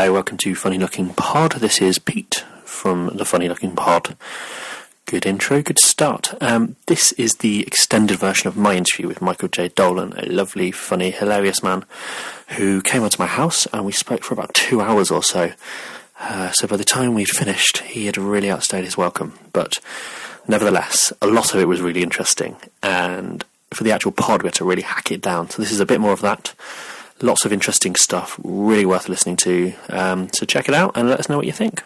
Hello, 0.00 0.14
welcome 0.14 0.38
to 0.38 0.54
Funny 0.54 0.78
Looking 0.78 1.12
Pod. 1.12 1.52
This 1.56 1.82
is 1.82 1.98
Pete 1.98 2.46
from 2.64 3.08
the 3.08 3.26
Funny 3.26 3.50
Looking 3.50 3.76
Pod. 3.76 4.16
Good 5.04 5.26
intro, 5.26 5.60
good 5.60 5.78
start. 5.78 6.32
Um, 6.40 6.76
this 6.86 7.12
is 7.12 7.34
the 7.34 7.60
extended 7.66 8.18
version 8.18 8.48
of 8.48 8.56
my 8.56 8.76
interview 8.76 9.06
with 9.06 9.20
Michael 9.20 9.48
J. 9.48 9.68
Dolan, 9.68 10.14
a 10.16 10.24
lovely, 10.24 10.70
funny, 10.70 11.10
hilarious 11.10 11.62
man 11.62 11.84
who 12.56 12.80
came 12.80 13.02
onto 13.02 13.22
my 13.22 13.26
house 13.26 13.66
and 13.74 13.84
we 13.84 13.92
spoke 13.92 14.24
for 14.24 14.32
about 14.32 14.54
two 14.54 14.80
hours 14.80 15.10
or 15.10 15.22
so. 15.22 15.52
Uh, 16.18 16.50
so 16.52 16.66
by 16.66 16.78
the 16.78 16.84
time 16.84 17.12
we'd 17.12 17.28
finished, 17.28 17.82
he 17.82 18.06
had 18.06 18.16
really 18.16 18.50
outstayed 18.50 18.84
his 18.84 18.96
welcome. 18.96 19.38
But 19.52 19.80
nevertheless, 20.48 21.12
a 21.20 21.26
lot 21.26 21.52
of 21.54 21.60
it 21.60 21.68
was 21.68 21.82
really 21.82 22.02
interesting. 22.02 22.56
And 22.82 23.44
for 23.70 23.84
the 23.84 23.92
actual 23.92 24.12
pod, 24.12 24.42
we 24.42 24.46
had 24.46 24.54
to 24.54 24.64
really 24.64 24.80
hack 24.80 25.12
it 25.12 25.20
down. 25.20 25.50
So 25.50 25.60
this 25.60 25.70
is 25.70 25.80
a 25.80 25.84
bit 25.84 26.00
more 26.00 26.14
of 26.14 26.22
that. 26.22 26.54
Lots 27.22 27.44
of 27.44 27.52
interesting 27.52 27.94
stuff, 27.96 28.38
really 28.42 28.86
worth 28.86 29.08
listening 29.08 29.36
to. 29.38 29.72
Um, 29.90 30.30
so 30.32 30.46
check 30.46 30.68
it 30.68 30.74
out 30.74 30.96
and 30.96 31.08
let 31.08 31.20
us 31.20 31.28
know 31.28 31.36
what 31.36 31.46
you 31.46 31.52
think. 31.52 31.82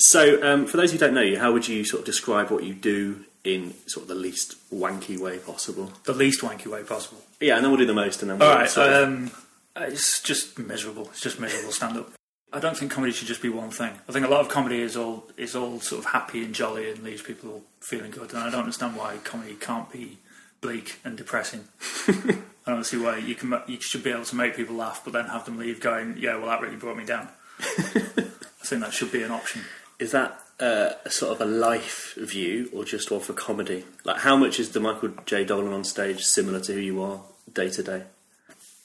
So, 0.00 0.40
um, 0.42 0.66
for 0.66 0.76
those 0.76 0.92
who 0.92 0.98
don't 0.98 1.12
know 1.14 1.20
you, 1.22 1.38
how 1.38 1.52
would 1.52 1.66
you 1.68 1.84
sort 1.84 2.00
of 2.00 2.06
describe 2.06 2.50
what 2.50 2.62
you 2.64 2.72
do 2.72 3.24
in 3.44 3.74
sort 3.86 4.02
of 4.04 4.08
the 4.08 4.14
least 4.14 4.54
wanky 4.72 5.18
way 5.18 5.38
possible? 5.38 5.92
the 6.04 6.12
least 6.14 6.40
wanky 6.42 6.66
way 6.68 6.82
possible. 6.84 7.18
Yeah, 7.40 7.56
and 7.56 7.64
then 7.64 7.70
we'll 7.70 7.78
do 7.80 7.86
the 7.86 7.94
most, 7.94 8.22
and 8.22 8.30
then 8.30 8.40
All 8.40 8.48
we'll 8.48 8.58
right, 8.58 8.70
sort 8.70 8.92
of- 8.92 9.08
um, 9.08 9.30
it's 9.76 10.22
just 10.22 10.58
miserable. 10.58 11.06
It's 11.10 11.20
just 11.20 11.38
miserable 11.40 11.72
stand 11.72 11.96
up. 11.98 12.10
I 12.52 12.60
don't 12.60 12.76
think 12.76 12.90
comedy 12.90 13.12
should 13.12 13.28
just 13.28 13.42
be 13.42 13.48
one 13.50 13.70
thing. 13.70 13.92
I 14.08 14.12
think 14.12 14.24
a 14.24 14.28
lot 14.28 14.40
of 14.40 14.48
comedy 14.48 14.80
is 14.80 14.96
all 14.96 15.26
is 15.36 15.54
all 15.54 15.80
sort 15.80 15.98
of 16.04 16.12
happy 16.12 16.42
and 16.44 16.54
jolly 16.54 16.90
and 16.90 17.02
leaves 17.02 17.20
people 17.20 17.62
feeling 17.80 18.10
good. 18.10 18.32
And 18.32 18.38
I 18.42 18.50
don't 18.50 18.60
understand 18.60 18.96
why 18.96 19.18
comedy 19.22 19.54
can't 19.54 19.92
be 19.92 20.16
bleak 20.60 21.00
and 21.04 21.16
depressing. 21.16 21.64
I 22.08 22.72
don't 22.72 22.84
see 22.84 22.98
why 22.98 23.18
you 23.18 23.34
can 23.34 23.60
you 23.66 23.80
should 23.80 24.04
be 24.04 24.10
able 24.10 24.24
to 24.24 24.36
make 24.36 24.56
people 24.56 24.76
laugh, 24.76 25.02
but 25.04 25.12
then 25.12 25.26
have 25.26 25.44
them 25.44 25.58
leave 25.58 25.80
going, 25.80 26.16
"Yeah, 26.18 26.36
well, 26.36 26.46
that 26.46 26.60
really 26.60 26.76
brought 26.76 26.96
me 26.96 27.04
down." 27.04 27.28
I 27.60 28.64
think 28.64 28.82
that 28.82 28.92
should 28.92 29.10
be 29.10 29.22
an 29.22 29.30
option. 29.30 29.62
is 29.98 30.12
that 30.12 30.38
uh, 30.60 30.90
a 31.04 31.10
sort 31.10 31.32
of 31.32 31.40
a 31.40 31.50
life 31.50 32.14
view 32.16 32.68
or 32.74 32.84
just 32.84 33.10
one 33.10 33.20
for 33.20 33.32
comedy? 33.32 33.84
Like, 34.04 34.18
how 34.18 34.36
much 34.36 34.60
is 34.60 34.70
the 34.70 34.80
Michael 34.80 35.10
J. 35.24 35.44
Dolan 35.44 35.72
on 35.72 35.84
stage 35.84 36.22
similar 36.24 36.60
to 36.60 36.74
who 36.74 36.80
you 36.80 37.02
are 37.02 37.20
day 37.52 37.70
to 37.70 37.82
day? 37.82 38.02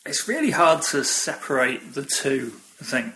It's 0.06 0.28
really 0.28 0.52
hard 0.52 0.82
to 0.84 1.04
separate 1.04 1.94
the 1.94 2.04
two. 2.04 2.54
I 2.82 2.86
think, 2.86 3.14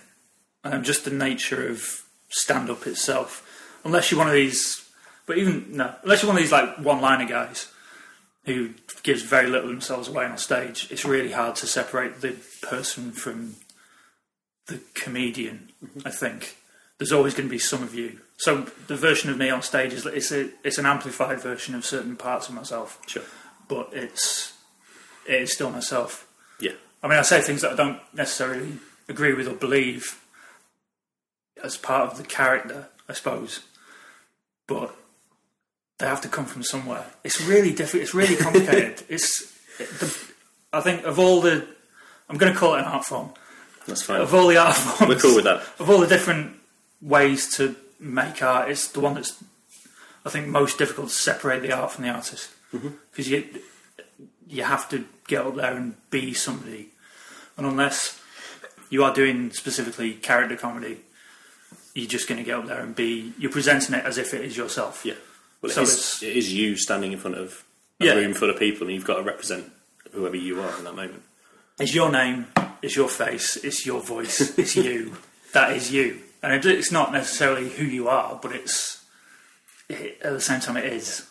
um, 0.64 0.84
just 0.84 1.06
the 1.06 1.12
nature 1.12 1.68
of 1.68 2.04
stand 2.30 2.70
up 2.70 2.86
itself. 2.88 3.44
Unless 3.86 4.12
you're 4.12 4.18
one 4.18 4.28
of 4.28 4.34
these, 4.34 4.86
but 5.26 5.38
even 5.38 5.78
no, 5.78 5.96
unless 6.04 6.22
you're 6.22 6.30
one 6.30 6.38
of 6.38 6.44
these 6.44 6.52
like 6.52 6.78
one-liner 6.78 7.28
guys 7.28 7.70
who 8.48 8.70
gives 9.04 9.24
very 9.24 9.48
little 9.48 9.70
of 9.70 9.76
themselves 9.76 10.08
away 10.08 10.26
on 10.26 10.38
stage, 10.38 10.88
it's 10.90 11.04
really 11.04 11.34
hard 11.34 11.56
to 11.58 11.68
separate 11.68 12.22
the 12.22 12.32
person 12.62 13.12
from 13.12 13.56
the 14.68 14.80
comedian. 14.94 15.70
Mm-hmm. 15.86 16.08
I 16.08 16.12
think 16.12 16.56
there's 16.98 17.12
always 17.12 17.34
going 17.34 17.50
to 17.50 17.52
be 17.52 17.60
some 17.60 17.84
of 17.84 17.94
you. 17.94 18.20
So 18.38 18.62
the 18.88 18.96
version 18.96 19.30
of 19.30 19.38
me 19.38 19.50
on 19.50 19.62
stage 19.62 19.92
is 19.92 20.06
it's 20.06 20.32
a 20.32 20.50
it's 20.64 20.78
an 20.78 20.86
amplified 20.86 21.42
version 21.42 21.76
of 21.76 21.86
certain 21.86 22.16
parts 22.16 22.48
of 22.48 22.56
myself, 22.56 23.00
Sure. 23.06 23.24
but 23.68 23.90
it's 23.92 24.54
it 25.28 25.42
is 25.42 25.54
still 25.54 25.70
myself. 25.70 26.26
Yeah. 26.62 26.72
I 27.04 27.10
mean, 27.10 27.20
I 27.20 27.24
say 27.24 27.42
things 27.42 27.62
that 27.64 27.74
I 27.74 27.76
don't 27.76 28.00
necessarily 28.14 28.78
agree 29.10 29.34
with 29.34 29.48
or 29.48 29.56
believe 29.56 30.22
as 31.62 31.76
part 31.76 32.10
of 32.12 32.18
the 32.18 32.24
character, 32.24 32.88
I 33.10 33.14
suppose, 33.14 33.62
but 34.68 34.96
they 36.00 36.06
have 36.06 36.22
to 36.22 36.28
come 36.28 36.46
from 36.46 36.64
somewhere. 36.64 37.06
It's 37.24 37.42
really 37.42 37.74
difficult. 37.74 38.04
It's 38.04 38.14
really 38.14 38.36
complicated. 38.36 39.04
it's, 39.10 39.52
the, 39.78 40.16
I 40.72 40.82
think, 40.82 41.06
of 41.06 41.20
all 41.20 41.42
the, 41.42 41.68
I'm 42.30 42.38
going 42.38 42.54
to 42.54 42.58
call 42.58 42.76
it 42.76 42.80
an 42.80 42.86
art 42.86 43.06
form. 43.06 43.34
That's 43.88 44.04
fine. 44.04 44.22
Of 44.22 44.34
all 44.34 44.48
the 44.48 44.58
art 44.58 44.76
forms, 44.76 45.16
We're 45.16 45.20
cool 45.20 45.36
with 45.36 45.46
that. 45.46 45.64
Of 45.80 45.90
all 45.90 46.00
the 46.00 46.08
different 46.08 46.58
ways 47.02 47.56
to 47.56 47.76
make 48.00 48.44
art, 48.44 48.70
it's 48.70 48.90
the 48.90 49.00
one 49.00 49.16
that's, 49.16 49.42
I 50.26 50.30
think, 50.30 50.48
most 50.48 50.78
difficult 50.78 51.10
to 51.10 51.16
separate 51.16 51.62
the 51.62 51.72
art 51.72 51.92
from 51.92 52.04
the 52.04 52.10
artist 52.10 52.50
mm-hmm. 52.74 52.90
because 53.12 53.30
you 53.30 53.48
you 54.50 54.64
have 54.64 54.88
to 54.90 55.06
get 55.28 55.46
up 55.46 55.56
there 55.56 55.76
and 55.76 55.96
be 56.10 56.34
somebody, 56.34 56.90
and 57.58 57.66
unless 57.66 58.22
you 58.90 59.04
are 59.04 59.14
doing 59.14 59.52
specifically 59.52 60.14
character 60.14 60.56
comedy, 60.56 61.02
you're 61.94 62.08
just 62.08 62.30
going 62.30 62.38
to 62.38 62.44
get 62.44 62.56
up 62.56 62.68
there 62.68 62.80
and 62.80 62.96
be. 62.96 63.34
You're 63.38 63.52
presenting 63.52 63.96
it 63.96 64.06
as 64.06 64.18
if 64.18 64.34
it 64.34 64.42
is 64.42 64.56
yourself. 64.56 65.06
Yeah. 65.06 65.16
Well, 65.62 65.72
it, 65.72 65.76
So 65.76 65.82
is, 65.82 65.90
it's- 65.94 66.24
it 66.24 66.38
is 66.38 66.54
you 66.54 66.76
standing 66.78 67.12
in 67.14 67.20
front 67.20 67.38
of 67.38 67.64
a 68.00 68.06
Yeah. 68.06 68.14
room 68.14 68.34
full 68.34 68.50
of 68.50 68.60
people, 68.60 68.88
and 68.88 68.94
you've 68.96 69.06
got 69.06 69.16
to 69.18 69.24
represent 69.24 69.72
whoever 70.14 70.36
you 70.36 70.62
are 70.62 70.78
in 70.78 70.84
that 70.84 70.96
moment. 70.96 71.24
It's 71.80 71.94
your 71.94 72.12
name, 72.12 72.48
it's 72.82 72.96
your 72.96 73.10
face, 73.10 73.56
it's 73.58 73.86
your 73.86 74.02
voice, 74.02 74.40
it's 74.58 74.76
you. 74.76 75.18
That 75.54 75.76
is 75.76 75.92
you, 75.92 76.22
and 76.44 76.54
it- 76.54 76.66
it's 76.66 76.92
not 76.92 77.12
necessarily 77.12 77.70
who 77.70 77.86
you 77.86 78.08
are, 78.08 78.40
but 78.42 78.52
it's 78.54 78.98
it, 79.90 80.20
at 80.22 80.34
the 80.34 80.42
same 80.42 80.60
time 80.60 80.78
it 80.78 80.86
is. 80.86 81.24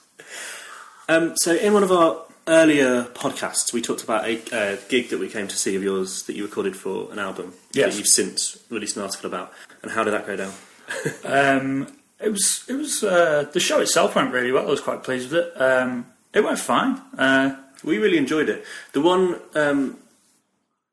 Um, 1.09 1.37
so, 1.37 1.55
in 1.55 1.73
one 1.75 1.83
of 1.83 1.93
our 1.93 2.23
earlier 2.49 3.05
podcasts, 3.15 3.73
we 3.73 3.83
talked 3.83 4.03
about 4.03 4.25
a 4.25 4.41
uh, 4.53 4.77
gig 4.89 5.11
that 5.11 5.19
we 5.21 5.29
came 5.29 5.47
to 5.47 5.57
see 5.57 5.77
of 5.77 5.83
yours 5.83 6.23
that 6.25 6.35
you 6.37 6.45
recorded 6.45 6.77
for 6.77 7.13
an 7.13 7.19
album 7.19 7.53
Yes. 7.73 7.93
that 7.93 7.99
you've 7.99 8.09
since 8.09 8.59
released 8.71 8.97
an 8.97 9.03
article 9.03 9.27
about. 9.27 9.53
And 9.83 9.93
how 9.93 10.03
did 10.05 10.13
that 10.15 10.27
go 10.27 10.37
down? 10.37 10.53
Um, 11.25 11.89
it 12.21 12.31
was 12.31 12.65
it 12.69 12.75
was 12.75 13.03
uh, 13.05 13.49
the 13.53 13.61
show 13.61 13.81
itself 13.81 14.15
went 14.15 14.33
really 14.33 14.53
well. 14.53 14.67
I 14.67 14.71
was 14.71 14.81
quite 14.81 15.03
pleased 15.03 15.31
with 15.33 15.45
it. 15.45 15.61
Um, 15.61 16.07
it 16.33 16.43
went 16.45 16.59
fine. 16.59 17.01
Uh, 17.17 17.57
We 17.85 17.99
really 17.99 18.19
enjoyed 18.19 18.49
it. 18.49 18.65
The 18.93 19.01
one, 19.03 19.39
um, 19.55 19.99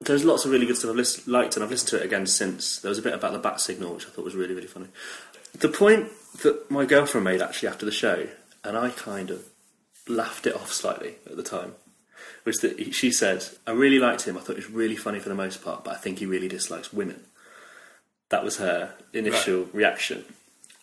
there's 0.02 0.26
lots 0.26 0.46
of 0.46 0.52
really 0.52 0.66
good 0.66 0.78
stuff 0.78 0.92
I've 0.92 0.98
lis- 0.98 1.28
liked, 1.28 1.56
and 1.56 1.64
I've 1.64 1.72
listened 1.72 1.90
to 1.90 1.98
it 1.98 2.06
again 2.06 2.28
since. 2.28 2.80
There 2.80 2.90
was 2.90 3.00
a 3.00 3.02
bit 3.02 3.14
about 3.14 3.32
the 3.32 3.40
bat 3.40 3.62
signal, 3.62 3.94
which 3.96 4.06
I 4.06 4.10
thought 4.10 4.26
was 4.26 4.36
really, 4.36 4.54
really 4.54 4.68
funny. 4.68 4.88
The 5.58 5.70
point 5.70 6.10
that 6.44 6.70
my 6.70 6.86
girlfriend 6.86 7.24
made 7.24 7.42
actually 7.42 7.70
after 7.70 7.86
the 7.86 7.92
show, 7.92 8.28
and 8.64 8.78
I 8.78 8.90
kind 8.90 9.32
of 9.32 9.46
laughed 10.08 10.46
it 10.46 10.56
off 10.56 10.72
slightly 10.74 11.16
at 11.26 11.38
the 11.38 11.44
time, 11.44 11.76
was 12.46 12.58
that 12.58 12.78
he, 12.78 12.92
she 12.92 13.12
said, 13.12 13.46
I 13.66 13.72
really 13.72 14.00
liked 14.00 14.28
him. 14.28 14.38
I 14.38 14.42
thought 14.42 14.58
he 14.58 14.64
was 14.66 14.70
really 14.70 14.98
funny 14.98 15.20
for 15.20 15.30
the 15.30 15.36
most 15.36 15.64
part, 15.64 15.84
but 15.86 15.94
I 15.96 15.98
think 15.98 16.20
he 16.20 16.26
really 16.26 16.50
dislikes 16.50 16.92
women. 16.92 17.22
That 18.30 18.44
was 18.44 18.58
her 18.58 18.94
initial 19.14 19.70
reaction. 19.74 20.26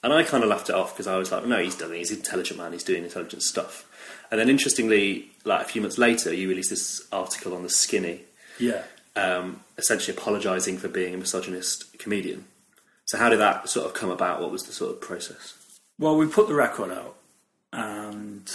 And 0.03 0.13
I 0.13 0.23
kind 0.23 0.43
of 0.43 0.49
laughed 0.49 0.71
it 0.71 0.75
off 0.75 0.95
because 0.95 1.07
I 1.07 1.19
was 1.19 1.31
like, 1.31 1.47
no, 1.47 1.59
he's 1.59 1.75
done 1.77 1.93
it. 1.93 1.99
He's 1.99 2.11
an 2.11 2.19
intelligent 2.19 2.59
man. 2.59 2.73
He's 2.73 2.85
doing 2.85 3.05
intelligent 3.05 3.43
stuff. 3.43 3.87
And 4.31 4.41
then, 4.41 4.49
interestingly, 4.49 5.31
like 5.45 5.63
a 5.63 5.69
few 5.69 5.83
months 5.83 5.99
later, 5.99 6.33
you 6.33 6.49
released 6.49 6.71
this 6.71 7.07
article 7.13 7.55
on 7.55 7.63
the 7.63 7.69
Skinny, 7.69 8.23
yeah. 8.59 8.85
um, 9.17 9.61
essentially 9.77 10.17
apologising 10.17 10.79
for 10.79 10.89
being 10.89 11.15
a 11.15 11.19
misogynist 11.19 11.99
comedian. 11.99 12.45
So, 13.07 13.19
how 13.19 13.29
did 13.29 13.41
that 13.41 13.69
sort 13.69 13.87
of 13.87 13.95
come 13.95 14.11
about? 14.11 14.41
What 14.41 14.53
was 14.53 14.63
the 14.63 14.73
sort 14.73 14.93
of 14.93 15.01
process? 15.01 15.55
Well, 15.99 16.17
we 16.17 16.27
put 16.27 16.49
the 16.49 16.55
record 16.55 16.93
out, 16.93 17.17
and 17.73 18.49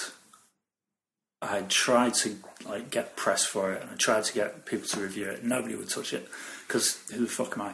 I 1.42 1.62
tried 1.68 2.14
to 2.16 2.38
like 2.66 2.90
get 2.90 3.16
press 3.16 3.44
for 3.44 3.74
it, 3.74 3.82
and 3.82 3.92
I 3.92 3.96
tried 3.96 4.24
to 4.24 4.34
get 4.34 4.66
people 4.66 4.88
to 4.88 5.02
review 5.02 5.30
it. 5.30 5.44
Nobody 5.44 5.76
would 5.76 5.90
touch 5.90 6.14
it 6.14 6.28
because 6.68 7.04
who 7.14 7.26
the 7.26 7.28
fuck 7.28 7.58
am 7.58 7.64
I? 7.64 7.74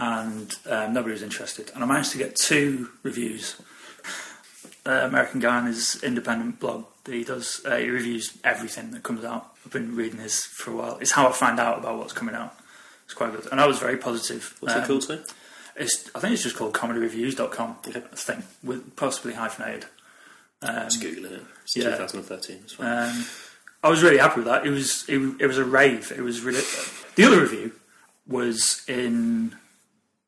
And 0.00 0.54
um, 0.70 0.92
nobody 0.92 1.12
was 1.12 1.22
interested. 1.22 1.72
And 1.74 1.82
I 1.82 1.86
managed 1.86 2.12
to 2.12 2.18
get 2.18 2.36
two 2.36 2.88
reviews. 3.02 3.60
Uh, 4.86 5.00
American 5.04 5.40
guy 5.40 5.56
on 5.56 5.66
his 5.66 6.00
independent 6.04 6.60
blog, 6.60 6.84
he 7.04 7.24
does 7.24 7.60
uh, 7.66 7.76
he 7.76 7.90
reviews 7.90 8.38
everything 8.44 8.92
that 8.92 9.02
comes 9.02 9.24
out. 9.24 9.52
I've 9.66 9.72
been 9.72 9.94
reading 9.96 10.20
his 10.20 10.44
for 10.44 10.70
a 10.70 10.76
while. 10.76 10.98
It's 11.00 11.10
how 11.12 11.28
I 11.28 11.32
find 11.32 11.58
out 11.60 11.78
about 11.80 11.98
what's 11.98 12.12
coming 12.12 12.34
out. 12.36 12.54
It's 13.04 13.12
quite 13.12 13.32
good, 13.32 13.48
and 13.50 13.60
I 13.60 13.66
was 13.66 13.78
very 13.80 13.96
positive. 13.98 14.54
What's 14.60 14.74
Um, 14.76 14.82
it 14.82 14.86
called, 14.86 15.02
sir? 15.02 15.24
It's, 15.76 16.08
I 16.14 16.20
think 16.20 16.32
it's 16.34 16.42
just 16.44 16.56
called 16.56 16.74
comedyreviews.com. 16.74 17.76
Okay. 17.88 18.02
I 18.12 18.16
think, 18.16 18.44
with 18.62 18.94
possibly 18.96 19.34
hyphenated. 19.34 19.86
Just 20.62 21.02
googling 21.02 21.32
it. 21.32 21.42
It's 21.64 21.76
yeah. 21.76 21.84
2013. 21.96 22.56
It's 22.62 22.72
fine. 22.74 23.08
Um, 23.10 23.24
I 23.82 23.88
was 23.90 24.02
really 24.02 24.18
happy 24.18 24.36
with 24.36 24.46
that. 24.46 24.66
It 24.66 24.70
was 24.70 25.04
it, 25.08 25.18
it 25.40 25.46
was 25.46 25.58
a 25.58 25.64
rave. 25.64 26.12
It 26.16 26.22
was 26.22 26.40
really. 26.42 26.62
The 27.16 27.24
other 27.24 27.40
review 27.40 27.72
was 28.26 28.84
in 28.88 29.54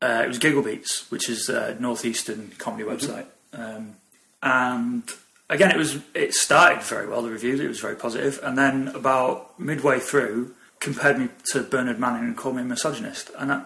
uh, 0.03 0.23
it 0.25 0.29
was 0.29 0.39
Giggle 0.39 0.63
Beats, 0.63 1.11
which 1.11 1.29
is 1.29 1.49
a 1.49 1.77
northeastern 1.79 2.53
comedy 2.59 2.85
website, 2.85 3.27
um, 3.53 3.97
and 4.43 5.05
again 5.49 5.71
it 5.71 5.77
was 5.77 5.99
it 6.15 6.35
started 6.35 6.83
very 6.83 7.07
well. 7.07 7.23
The 7.23 7.31
reviews 7.31 7.61
it 7.61 7.69
was 7.69 7.81
very 7.81 7.97
positive, 7.97 8.41
and 8.43 8.57
then 8.57 8.89
about 8.89 9.59
midway 9.59 9.99
through 9.99 10.55
compared 10.81 11.19
me 11.19 11.29
to 11.53 11.63
Bernard 11.63 11.99
Manning 11.99 12.25
and 12.25 12.37
called 12.37 12.57
me 12.57 12.63
a 12.63 12.65
misogynist, 12.65 13.31
and 13.39 13.53
I, 13.53 13.63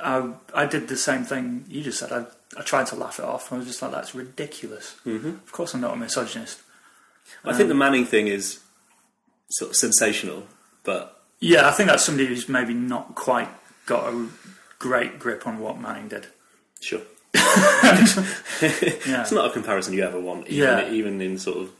I, 0.00 0.32
I 0.54 0.66
did 0.66 0.88
the 0.88 0.96
same 0.96 1.24
thing 1.24 1.64
you 1.68 1.82
just 1.82 1.98
said. 1.98 2.12
I, 2.12 2.26
I 2.58 2.62
tried 2.62 2.86
to 2.88 2.96
laugh 2.96 3.18
it 3.18 3.24
off. 3.24 3.52
I 3.52 3.56
was 3.56 3.66
just 3.66 3.80
like, 3.80 3.90
that's 3.90 4.14
ridiculous. 4.14 4.96
Mm-hmm. 5.06 5.28
Of 5.28 5.52
course, 5.52 5.74
I'm 5.74 5.80
not 5.80 5.94
a 5.94 5.96
misogynist. 5.96 6.60
I 7.44 7.54
think 7.54 7.68
the 7.68 7.74
Manning 7.74 8.04
thing 8.04 8.28
is 8.28 8.60
sort 9.50 9.70
of 9.70 9.76
sensational, 9.76 10.46
but 10.82 11.22
Yeah, 11.40 11.68
I 11.68 11.72
think 11.72 11.88
that's 11.88 12.04
somebody 12.04 12.26
who's 12.26 12.48
maybe 12.48 12.74
not 12.74 13.14
quite 13.14 13.48
got 13.86 14.12
a 14.12 14.28
great 14.88 15.18
grip 15.18 15.46
on 15.46 15.58
what 15.58 15.80
Manning 15.80 16.08
did. 16.08 16.26
sure. 16.82 17.00
Yeah, 17.34 19.22
It's 19.22 19.32
not 19.32 19.46
a 19.46 19.50
comparison 19.50 19.94
you 19.94 20.02
ever 20.04 20.20
want, 20.20 20.46
even, 20.48 20.56
Yeah. 20.68 20.90
even 20.90 21.20
in 21.20 21.38
sort 21.38 21.58
of. 21.62 21.70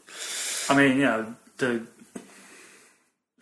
I 0.70 0.74
mean, 0.74 0.96
you 0.96 1.04
know, 1.04 1.34
the 1.58 1.86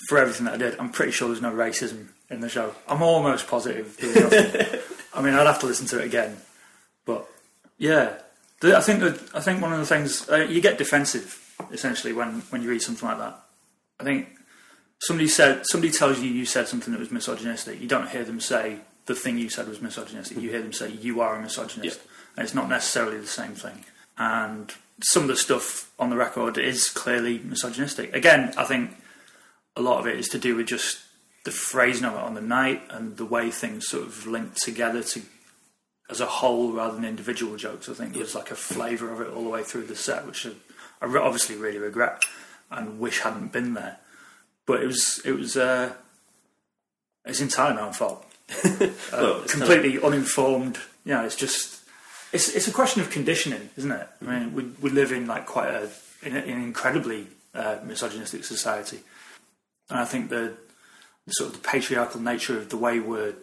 for 0.09 0.19
everything 0.19 0.47
that 0.47 0.55
I 0.55 0.57
did, 0.57 0.79
I'm 0.81 0.91
pretty 0.91 1.13
sure 1.13 1.29
there's 1.29 1.41
no 1.41 1.53
racism 1.53 2.09
in 2.29 2.41
the 2.41 2.49
show. 2.49 2.75
I'm 2.89 3.03
almost 3.03 3.47
positive. 3.47 3.97
There 3.99 4.09
was 4.11 4.33
nothing. 4.33 4.81
I 5.15 5.23
mean, 5.23 5.35
I'd 5.35 5.47
have 5.47 5.61
to 5.61 5.67
listen 5.67 5.87
to 5.89 6.01
it 6.01 6.07
again, 6.07 6.37
but 7.07 7.29
yeah, 7.79 8.19
I 8.65 8.81
think 8.81 9.01
that 9.01 9.17
I 9.35 9.41
think 9.41 9.63
one 9.63 9.73
of 9.73 9.79
the 9.79 9.87
things 9.87 10.29
uh, 10.29 10.37
you 10.55 10.61
get 10.61 10.77
defensive 10.79 11.39
essentially 11.71 12.13
when 12.13 12.41
when 12.51 12.63
you 12.63 12.69
read 12.71 12.83
something 12.83 13.09
like 13.09 13.19
that. 13.19 13.35
I 14.01 14.05
think 14.05 14.27
somebody 15.07 15.29
said 15.29 15.63
somebody 15.71 15.93
tells 15.93 16.19
you 16.21 16.31
you 16.31 16.47
said 16.47 16.67
something 16.69 16.93
that 16.93 16.99
was 17.01 17.11
misogynistic. 17.13 17.81
You 17.81 17.89
don't 17.89 18.09
hear 18.09 18.25
them 18.25 18.41
say 18.41 18.79
the 19.07 19.15
thing 19.15 19.39
you 19.39 19.49
said 19.49 19.69
was 19.69 19.81
misogynistic. 19.81 20.39
You 20.39 20.51
hear 20.51 20.63
them 20.63 20.73
say 20.73 20.91
you 20.91 21.21
are 21.21 21.37
a 21.37 21.43
misogynist, 21.43 22.01
and 22.37 22.45
it's 22.45 22.55
not 22.55 22.69
necessarily 22.69 23.19
the 23.19 23.27
same 23.27 23.55
thing. 23.55 23.85
And 24.19 24.73
some 25.03 25.23
of 25.23 25.29
the 25.29 25.37
stuff 25.37 25.91
on 25.99 26.11
the 26.11 26.17
record 26.17 26.59
is 26.59 26.89
clearly 26.89 27.39
misogynistic. 27.39 28.15
Again, 28.15 28.53
I 28.57 28.65
think 28.65 28.97
a 29.77 29.83
lot 29.83 30.01
of 30.01 30.07
it 30.07 30.19
is 30.19 30.29
to 30.29 30.39
do 30.39 30.57
with 30.57 30.67
just 30.67 31.01
the 31.45 31.51
phrasing 31.51 32.05
of 32.05 32.15
it 32.15 32.21
on 32.21 32.35
the 32.35 32.41
night 32.41 32.83
and 32.91 33.17
the 33.17 33.25
way 33.25 33.51
things 33.51 33.89
sort 33.89 34.05
of 34.05 34.27
link 34.27 34.55
together 34.55 35.03
to 35.03 35.23
as 36.11 36.21
a 36.21 36.27
whole 36.27 36.73
rather 36.73 36.95
than 36.95 37.05
individual 37.05 37.57
jokes. 37.57 37.89
I 37.89 37.95
think 37.95 38.13
there's 38.13 38.35
like 38.35 38.51
a 38.51 38.57
flavour 38.57 39.11
of 39.13 39.21
it 39.21 39.33
all 39.33 39.43
the 39.43 39.49
way 39.49 39.63
through 39.63 39.87
the 39.87 39.97
set, 39.97 40.27
which 40.27 40.47
I, 40.47 40.51
obviously 41.01 41.57
really 41.57 41.79
regret 41.79 42.23
and 42.71 43.01
wish 43.01 43.21
hadn't 43.21 43.53
been 43.53 43.75
there. 43.75 43.99
But 44.67 44.83
it 44.83 44.87
was 44.87 45.21
it 45.25 45.33
was 45.33 45.57
uh, 45.57 45.95
it's 47.25 47.41
entirely 47.41 47.77
my 47.77 47.83
own 47.83 47.93
fault. 47.93 48.27
Uh, 48.51 48.89
Well, 49.13 49.41
completely 49.49 50.01
uninformed. 50.03 50.79
You 51.05 51.15
know, 51.15 51.25
it's 51.25 51.37
just 51.37 51.83
it's 52.33 52.49
it's 52.55 52.69
a 52.69 52.73
question 52.73 53.03
of 53.03 53.11
conditioning, 53.11 53.71
isn't 53.77 53.91
it? 53.91 54.09
I 54.21 54.25
mean, 54.25 54.55
we 54.55 54.65
we 54.81 54.91
live 54.91 55.13
in 55.13 55.27
like 55.27 55.47
quite 55.47 55.69
a 55.69 55.89
in, 56.23 56.37
a, 56.37 56.41
in 56.41 56.57
an 56.57 56.63
incredibly 56.65 57.27
uh, 57.55 57.77
misogynistic 57.85 58.45
society, 58.45 59.01
and 59.91 59.99
I 59.99 60.05
think 60.05 60.31
the, 60.31 60.55
the 61.27 61.33
sort 61.33 61.51
of 61.51 61.63
the 61.63 61.69
patriarchal 61.69 62.21
nature 62.21 62.57
of 62.57 62.69
the 62.69 62.77
way 62.77 63.01
we're 63.01 63.35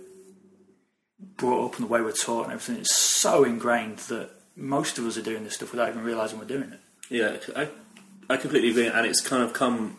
brought 1.38 1.66
up 1.66 1.76
and 1.80 1.86
the 1.86 1.92
way 1.92 2.02
we're 2.02 2.14
taught 2.14 2.46
and 2.46 2.54
everything 2.54 2.78
is 2.82 2.96
so 2.96 3.44
ingrained 3.44 3.98
that 4.08 4.30
most 4.56 4.98
of 4.98 5.06
us 5.06 5.18
are 5.18 5.22
doing 5.22 5.44
this 5.44 5.56
stuff 5.56 5.72
without 5.72 5.90
even 5.90 6.04
realizing 6.04 6.40
we're 6.40 6.46
doing 6.46 6.72
it. 6.72 6.80
Yeah, 7.10 7.38
I, 7.56 7.68
I 8.30 8.38
completely 8.38 8.70
agree, 8.70 8.88
and 8.88 9.06
it's 9.06 9.22
kind 9.22 9.44
of 9.44 9.54
come. 9.54 9.98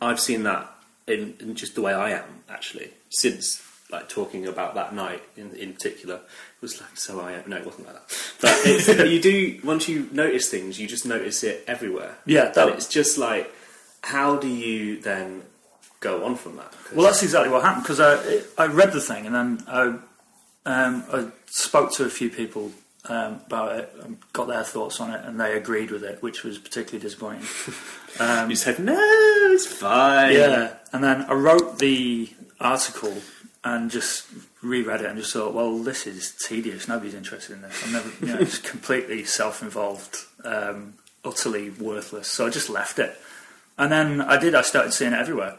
I've 0.00 0.20
seen 0.20 0.42
that 0.44 0.72
in, 1.06 1.34
in 1.40 1.54
just 1.54 1.74
the 1.74 1.82
way 1.82 1.92
I 1.92 2.10
am 2.10 2.44
actually 2.48 2.90
since 3.10 3.60
like 3.94 4.08
talking 4.08 4.46
about 4.46 4.74
that 4.74 4.94
night 4.94 5.22
in 5.36 5.46
in 5.54 5.72
particular. 5.72 6.16
It 6.16 6.62
was 6.62 6.80
like 6.80 6.96
so 6.96 7.20
I 7.20 7.32
am. 7.32 7.44
No, 7.50 7.56
it 7.56 7.66
wasn't 7.66 7.86
like 7.86 7.96
that. 7.96 8.08
But 8.42 8.52
it's, 8.64 8.88
you 9.14 9.20
do 9.20 9.60
once 9.64 9.88
you 9.88 10.08
notice 10.12 10.48
things, 10.50 10.78
you 10.80 10.86
just 10.86 11.06
notice 11.06 11.42
it 11.42 11.64
everywhere. 11.66 12.16
Yeah, 12.26 12.46
that- 12.50 12.68
and 12.68 12.76
it's 12.76 12.88
just 12.88 13.18
like 13.18 13.52
how 14.02 14.36
do 14.36 14.48
you 14.48 15.00
then 15.00 15.42
go 16.00 16.24
on 16.26 16.34
from 16.36 16.56
that? 16.56 16.70
'Cause- 16.72 16.92
Well, 16.94 17.06
that's 17.06 17.22
exactly 17.22 17.50
what 17.50 17.62
happened 17.62 17.84
because 17.84 18.00
I 18.00 18.12
I 18.62 18.66
read 18.66 18.92
the 18.92 19.00
thing 19.10 19.26
and 19.26 19.34
then 19.34 19.48
I 19.68 19.82
um, 20.66 21.04
I 21.12 21.26
spoke 21.46 21.92
to 21.96 22.04
a 22.04 22.10
few 22.10 22.30
people 22.30 22.72
um, 23.06 23.32
about 23.46 23.76
it, 23.78 23.92
and 24.02 24.16
got 24.32 24.46
their 24.48 24.64
thoughts 24.64 24.98
on 24.98 25.10
it, 25.14 25.20
and 25.26 25.38
they 25.38 25.52
agreed 25.58 25.90
with 25.90 26.02
it, 26.02 26.22
which 26.22 26.42
was 26.42 26.56
particularly 26.58 27.02
disappointing. 27.06 27.42
you 28.50 28.56
said 28.56 28.78
no, 28.78 28.96
it's 29.52 29.66
fine. 29.66 30.32
Yeah, 30.32 30.72
and 30.92 31.04
then 31.04 31.18
I 31.28 31.34
wrote 31.34 31.78
the 31.80 32.30
article 32.60 33.14
and 33.64 33.90
just 33.90 34.26
reread 34.62 35.00
it 35.00 35.06
and 35.06 35.18
just 35.18 35.32
thought, 35.32 35.54
well, 35.54 35.78
this 35.78 36.06
is 36.06 36.36
tedious. 36.46 36.86
Nobody's 36.86 37.14
interested 37.14 37.54
in 37.54 37.62
this. 37.62 37.82
I'm 37.84 37.92
never, 37.92 38.10
you 38.20 38.32
know, 38.32 38.38
it's 38.40 38.58
completely 38.58 39.24
self-involved, 39.24 40.16
um, 40.44 40.94
utterly 41.24 41.70
worthless. 41.70 42.28
So 42.28 42.46
I 42.46 42.50
just 42.50 42.68
left 42.68 42.98
it. 42.98 43.18
And 43.78 43.90
then 43.90 44.20
I 44.20 44.38
did. 44.38 44.54
I 44.54 44.60
started 44.60 44.92
seeing 44.92 45.14
it 45.14 45.18
everywhere. 45.18 45.56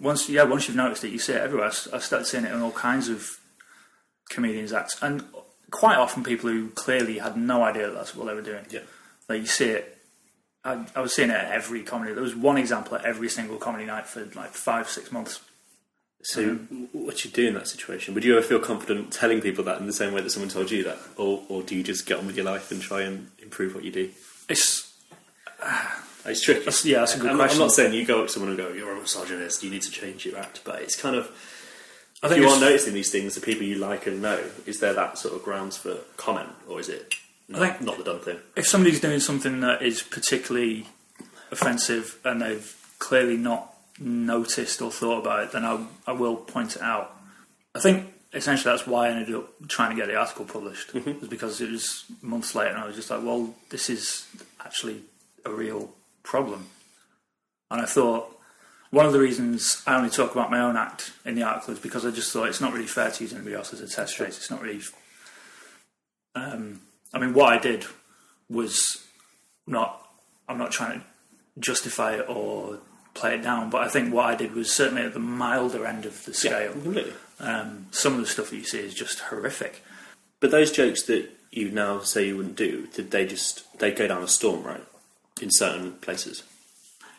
Once, 0.00 0.28
yeah, 0.28 0.42
once 0.42 0.66
you've 0.66 0.76
noticed 0.76 1.04
it, 1.04 1.12
you 1.12 1.18
see 1.18 1.34
it 1.34 1.40
everywhere. 1.40 1.68
I 1.92 1.98
started 1.98 2.26
seeing 2.26 2.44
it 2.44 2.52
in 2.52 2.60
all 2.60 2.72
kinds 2.72 3.08
of 3.08 3.38
comedians' 4.28 4.72
acts, 4.72 5.00
and 5.02 5.24
quite 5.70 5.96
often 5.96 6.24
people 6.24 6.50
who 6.50 6.68
clearly 6.70 7.18
had 7.18 7.36
no 7.36 7.62
idea 7.62 7.86
that 7.86 7.94
that's 7.94 8.14
what 8.14 8.26
they 8.26 8.34
were 8.34 8.42
doing. 8.42 8.64
Yeah. 8.70 8.80
Like 9.28 9.40
you 9.40 9.46
see 9.46 9.70
it. 9.70 9.98
I, 10.64 10.84
I 10.96 11.00
was 11.00 11.14
seeing 11.14 11.30
it 11.30 11.36
at 11.36 11.52
every 11.52 11.82
comedy. 11.82 12.12
There 12.12 12.22
was 12.22 12.34
one 12.34 12.56
example 12.56 12.96
at 12.96 13.04
every 13.04 13.28
single 13.28 13.56
comedy 13.56 13.84
night 13.84 14.06
for 14.06 14.24
like 14.34 14.50
five, 14.50 14.88
six 14.88 15.12
months. 15.12 15.40
So, 16.22 16.54
what 16.92 17.24
you 17.24 17.30
do 17.30 17.46
in 17.46 17.54
that 17.54 17.68
situation? 17.68 18.14
Would 18.14 18.24
you 18.24 18.36
ever 18.36 18.44
feel 18.44 18.58
confident 18.58 19.12
telling 19.12 19.40
people 19.40 19.62
that 19.64 19.78
in 19.78 19.86
the 19.86 19.92
same 19.92 20.12
way 20.12 20.20
that 20.22 20.30
someone 20.30 20.48
told 20.48 20.70
you 20.70 20.82
that, 20.84 20.98
or 21.16 21.44
or 21.48 21.62
do 21.62 21.76
you 21.76 21.82
just 21.84 22.04
get 22.06 22.18
on 22.18 22.26
with 22.26 22.36
your 22.36 22.44
life 22.44 22.70
and 22.72 22.82
try 22.82 23.02
and 23.02 23.30
improve 23.40 23.74
what 23.74 23.84
you 23.84 23.92
do? 23.92 24.10
It's 24.48 24.92
It's 26.24 26.40
tricky. 26.40 26.60
That's- 26.60 26.84
yeah, 26.84 26.98
that's 27.00 27.14
a 27.14 27.18
good 27.20 27.30
I'm, 27.30 27.36
question. 27.36 27.60
I'm 27.60 27.66
not 27.68 27.72
saying 27.72 27.94
you 27.94 28.04
go 28.04 28.22
up 28.22 28.26
to 28.26 28.32
someone 28.32 28.48
and 28.50 28.58
go, 28.58 28.68
"You're 28.72 28.90
a 28.90 29.00
misogynist. 29.00 29.62
You 29.62 29.70
need 29.70 29.82
to 29.82 29.90
change 29.92 30.26
your 30.26 30.36
act," 30.36 30.62
but 30.64 30.82
it's 30.82 31.00
kind 31.00 31.14
of 31.14 31.30
I 32.20 32.32
if 32.32 32.38
you 32.38 32.48
are 32.48 32.58
noticing 32.58 32.94
these 32.94 33.12
things, 33.12 33.36
the 33.36 33.40
people 33.40 33.62
you 33.64 33.76
like 33.76 34.08
and 34.08 34.20
know, 34.20 34.42
is 34.66 34.80
there 34.80 34.92
that 34.94 35.18
sort 35.18 35.34
of 35.34 35.44
grounds 35.44 35.76
for 35.76 35.98
comment, 36.16 36.48
or 36.66 36.80
is 36.80 36.88
it 36.88 37.14
not, 37.48 37.60
think- 37.60 37.80
not 37.82 37.98
the 37.98 38.04
done 38.04 38.18
thing? 38.20 38.38
if 38.56 38.66
somebody's 38.66 39.00
doing 39.00 39.20
something 39.20 39.60
that 39.60 39.82
is 39.82 40.02
particularly 40.02 40.88
offensive 41.52 42.18
and 42.24 42.42
they've 42.42 42.74
clearly 42.98 43.36
not 43.36 43.75
noticed 43.98 44.82
or 44.82 44.90
thought 44.90 45.20
about 45.20 45.44
it, 45.44 45.52
then 45.52 45.64
I, 45.64 45.84
I 46.06 46.12
will 46.12 46.36
point 46.36 46.76
it 46.76 46.82
out. 46.82 47.16
I 47.74 47.80
think 47.80 48.12
essentially 48.32 48.72
that's 48.72 48.86
why 48.86 49.06
I 49.06 49.10
ended 49.10 49.34
up 49.34 49.68
trying 49.68 49.90
to 49.90 49.96
get 49.96 50.08
the 50.08 50.16
article 50.16 50.44
published, 50.44 50.92
was 50.94 51.28
because 51.28 51.60
it 51.60 51.70
was 51.70 52.04
months 52.22 52.54
later 52.54 52.70
and 52.70 52.78
I 52.78 52.86
was 52.86 52.96
just 52.96 53.10
like, 53.10 53.22
well, 53.22 53.54
this 53.70 53.88
is 53.88 54.26
actually 54.64 55.02
a 55.44 55.50
real 55.50 55.90
problem. 56.22 56.66
And 57.70 57.80
I 57.80 57.86
thought 57.86 58.36
one 58.90 59.06
of 59.06 59.12
the 59.12 59.20
reasons 59.20 59.82
I 59.86 59.96
only 59.96 60.10
talk 60.10 60.32
about 60.32 60.50
my 60.50 60.60
own 60.60 60.76
act 60.76 61.12
in 61.24 61.34
the 61.34 61.42
article 61.42 61.74
is 61.74 61.80
because 61.80 62.06
I 62.06 62.10
just 62.10 62.32
thought 62.32 62.48
it's 62.48 62.60
not 62.60 62.72
really 62.72 62.86
fair 62.86 63.10
to 63.10 63.24
use 63.24 63.32
anybody 63.32 63.54
else 63.54 63.72
as 63.72 63.80
a 63.80 63.88
test 63.88 64.16
case. 64.16 64.36
It's 64.36 64.50
not 64.50 64.62
really. 64.62 64.80
Um, 66.34 66.80
I 67.12 67.18
mean, 67.18 67.34
what 67.34 67.52
I 67.52 67.58
did 67.58 67.84
was 68.48 69.04
not. 69.66 70.02
I'm 70.48 70.58
not 70.58 70.70
trying 70.70 71.00
to 71.00 71.06
justify 71.58 72.14
it 72.14 72.26
or 72.28 72.78
play 73.16 73.34
it 73.34 73.42
down, 73.42 73.70
but 73.70 73.82
I 73.82 73.88
think 73.88 74.12
what 74.12 74.26
I 74.26 74.34
did 74.34 74.54
was 74.54 74.72
certainly 74.72 75.02
at 75.02 75.14
the 75.14 75.18
milder 75.18 75.86
end 75.86 76.06
of 76.06 76.24
the 76.24 76.34
scale. 76.34 76.72
completely. 76.72 77.14
Um, 77.40 77.86
some 77.90 78.14
of 78.14 78.20
the 78.20 78.26
stuff 78.26 78.50
that 78.50 78.56
you 78.56 78.64
see 78.64 78.78
is 78.78 78.94
just 78.94 79.20
horrific. 79.20 79.82
But 80.40 80.50
those 80.50 80.70
jokes 80.70 81.02
that 81.04 81.30
you 81.50 81.70
now 81.70 82.00
say 82.00 82.28
you 82.28 82.36
wouldn't 82.36 82.56
do, 82.56 82.86
did 82.94 83.10
they 83.10 83.26
just 83.26 83.78
they 83.78 83.90
go 83.90 84.06
down 84.06 84.22
a 84.22 84.28
storm, 84.28 84.62
right? 84.62 84.84
In 85.40 85.50
certain 85.50 85.92
places. 85.94 86.42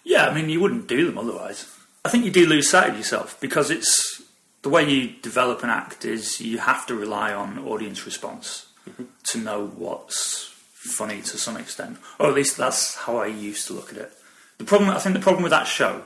Yeah, 0.04 0.28
I 0.28 0.34
mean, 0.34 0.50
you 0.50 0.60
wouldn't 0.60 0.88
do 0.88 1.06
them 1.06 1.18
otherwise. 1.18 1.72
I 2.06 2.10
think 2.10 2.24
you 2.24 2.32
do 2.32 2.46
lose 2.46 2.70
sight 2.70 2.90
of 2.90 2.98
yourself 2.98 3.40
because 3.42 3.70
it's 3.70 4.22
the 4.62 4.70
way 4.70 4.90
you 4.90 5.10
develop 5.22 5.64
an 5.64 5.70
act 5.70 6.06
is 6.06 6.40
you 6.40 6.60
have 6.60 6.86
to 6.88 6.96
rely 6.96 7.34
on 7.34 7.60
audience 7.60 8.06
response 8.06 8.68
to 9.24 9.38
know 9.38 9.68
what's 9.68 10.54
funny 10.74 11.22
to 11.22 11.38
some 11.38 11.58
extent, 11.58 11.98
or 12.20 12.28
at 12.28 12.34
least 12.34 12.58
that's 12.58 12.96
how 12.96 13.18
I 13.18 13.28
used 13.28 13.68
to 13.68 13.74
look 13.74 13.92
at 13.92 13.98
it. 13.98 14.12
The 14.58 14.66
problem, 14.66 14.90
I 14.90 15.00
think, 15.00 15.16
the 15.16 15.22
problem 15.22 15.44
with 15.44 15.52
that 15.52 15.68
show 15.68 16.04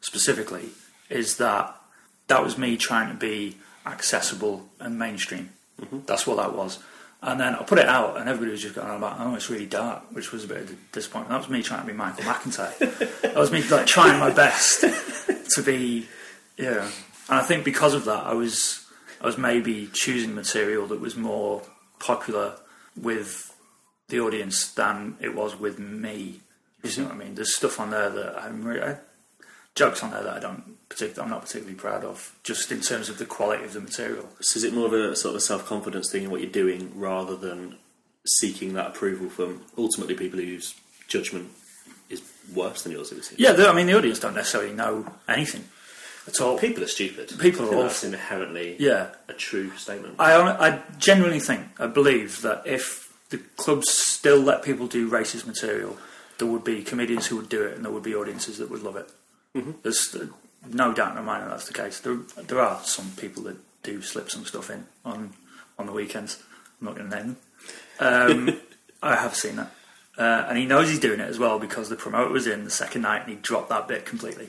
specifically 0.00 0.70
is 1.10 1.36
that 1.36 1.76
that 2.28 2.42
was 2.42 2.56
me 2.56 2.76
trying 2.76 3.08
to 3.08 3.14
be 3.14 3.58
accessible 3.86 4.68
and 4.80 4.98
mainstream. 4.98 5.50
Mm-hmm. 5.80 6.00
That's 6.06 6.26
what 6.26 6.36
that 6.38 6.54
was. 6.54 6.78
And 7.24 7.38
then 7.38 7.54
I 7.54 7.62
put 7.62 7.78
it 7.78 7.86
out, 7.86 8.16
and 8.16 8.28
everybody 8.28 8.50
was 8.50 8.62
just 8.62 8.74
going 8.74 8.88
on 8.88 8.96
about, 8.96 9.16
"Oh, 9.20 9.34
it's 9.36 9.48
really 9.48 9.66
dark," 9.66 10.02
which 10.10 10.32
was 10.32 10.44
a 10.44 10.48
bit 10.48 10.56
of 10.58 10.70
a 10.70 10.74
disappointment. 10.90 11.30
That 11.30 11.38
was 11.38 11.48
me 11.48 11.62
trying 11.62 11.82
to 11.82 11.86
be 11.86 11.92
Michael 11.92 12.24
McIntyre. 12.24 12.76
that 13.22 13.36
was 13.36 13.52
me 13.52 13.62
like 13.62 13.86
trying 13.86 14.18
my 14.18 14.30
best 14.30 14.80
to 15.50 15.62
be, 15.62 16.08
yeah. 16.56 16.88
And 17.28 17.38
I 17.38 17.42
think 17.42 17.64
because 17.64 17.94
of 17.94 18.06
that, 18.06 18.26
I 18.26 18.34
was, 18.34 18.84
I 19.20 19.26
was 19.26 19.38
maybe 19.38 19.88
choosing 19.92 20.34
material 20.34 20.88
that 20.88 21.00
was 21.00 21.14
more 21.14 21.62
popular 22.00 22.56
with 23.00 23.54
the 24.08 24.18
audience 24.18 24.72
than 24.72 25.16
it 25.20 25.34
was 25.34 25.58
with 25.58 25.78
me. 25.78 26.40
You 26.82 26.90
see 26.90 27.02
what 27.02 27.12
I 27.12 27.16
mean? 27.16 27.34
There's 27.34 27.54
stuff 27.54 27.78
on 27.80 27.90
there 27.90 28.10
that 28.10 28.42
I'm 28.42 28.64
really, 28.64 28.82
I, 28.82 28.96
jokes 29.74 30.02
on 30.02 30.10
there 30.10 30.22
that 30.22 30.36
I 30.36 30.40
don't 30.40 30.76
particularly, 30.88 31.22
I'm 31.24 31.30
not 31.30 31.42
particularly 31.42 31.74
proud 31.76 32.04
of, 32.04 32.36
just 32.42 32.70
in 32.70 32.80
terms 32.80 33.08
of 33.08 33.18
the 33.18 33.26
quality 33.26 33.64
of 33.64 33.72
the 33.72 33.80
material. 33.80 34.28
So 34.40 34.58
is 34.58 34.64
it 34.64 34.74
more 34.74 34.86
of 34.86 34.92
a 34.92 35.16
sort 35.16 35.30
of 35.30 35.36
a 35.36 35.40
self 35.40 35.66
confidence 35.66 36.10
thing 36.10 36.24
in 36.24 36.30
what 36.30 36.40
you're 36.40 36.50
doing 36.50 36.92
rather 36.94 37.36
than 37.36 37.76
seeking 38.26 38.74
that 38.74 38.88
approval 38.88 39.28
from 39.28 39.62
ultimately 39.76 40.14
people 40.14 40.38
whose 40.38 40.74
judgment 41.08 41.50
is 42.10 42.22
worse 42.54 42.82
than 42.82 42.92
yours? 42.92 43.12
Yeah, 43.36 43.52
the, 43.52 43.68
I 43.68 43.72
mean, 43.72 43.86
the 43.86 43.96
audience 43.96 44.18
don't 44.18 44.34
necessarily 44.34 44.72
know 44.72 45.06
anything 45.28 45.64
at 46.26 46.40
all. 46.40 46.58
People 46.58 46.84
are 46.84 46.88
stupid. 46.88 47.32
People 47.38 47.68
are 47.74 47.82
That's 47.84 48.04
inherently 48.04 48.76
Yeah, 48.78 49.08
a 49.28 49.32
true 49.32 49.70
statement. 49.76 50.16
I, 50.18 50.34
I 50.34 50.82
genuinely 50.98 51.40
think, 51.40 51.66
I 51.80 51.86
believe 51.86 52.42
that 52.42 52.66
if 52.66 53.12
the 53.30 53.38
clubs 53.56 53.90
still 53.90 54.38
let 54.38 54.62
people 54.62 54.86
do 54.86 55.10
racist 55.10 55.46
material, 55.46 55.96
there 56.38 56.48
would 56.48 56.64
be 56.64 56.82
comedians 56.82 57.26
who 57.26 57.36
would 57.36 57.48
do 57.48 57.64
it 57.64 57.76
and 57.76 57.84
there 57.84 57.92
would 57.92 58.02
be 58.02 58.14
audiences 58.14 58.58
that 58.58 58.70
would 58.70 58.82
love 58.82 58.96
it. 58.96 59.08
There's 59.82 60.14
uh, 60.14 60.26
no 60.68 60.92
doubt 60.92 61.10
in 61.10 61.16
my 61.16 61.32
mind 61.32 61.44
that 61.44 61.50
that's 61.50 61.66
the 61.66 61.74
case. 61.74 62.00
There, 62.00 62.18
there 62.46 62.60
are 62.60 62.80
some 62.84 63.10
people 63.16 63.42
that 63.44 63.56
do 63.82 64.00
slip 64.02 64.30
some 64.30 64.44
stuff 64.44 64.70
in 64.70 64.86
on, 65.04 65.32
on 65.78 65.86
the 65.86 65.92
weekends. 65.92 66.42
I'm 66.80 66.86
not 66.86 66.96
going 66.96 67.10
to 67.10 67.16
name 67.16 67.36
them. 67.98 68.50
Um, 68.50 68.60
I 69.02 69.16
have 69.16 69.34
seen 69.34 69.56
that. 69.56 69.72
Uh, 70.16 70.46
and 70.48 70.58
he 70.58 70.66
knows 70.66 70.88
he's 70.88 71.00
doing 71.00 71.20
it 71.20 71.28
as 71.28 71.38
well 71.38 71.58
because 71.58 71.88
the 71.88 71.96
promoter 71.96 72.30
was 72.30 72.46
in 72.46 72.64
the 72.64 72.70
second 72.70 73.02
night 73.02 73.22
and 73.22 73.30
he 73.30 73.36
dropped 73.36 73.70
that 73.70 73.88
bit 73.88 74.04
completely. 74.04 74.48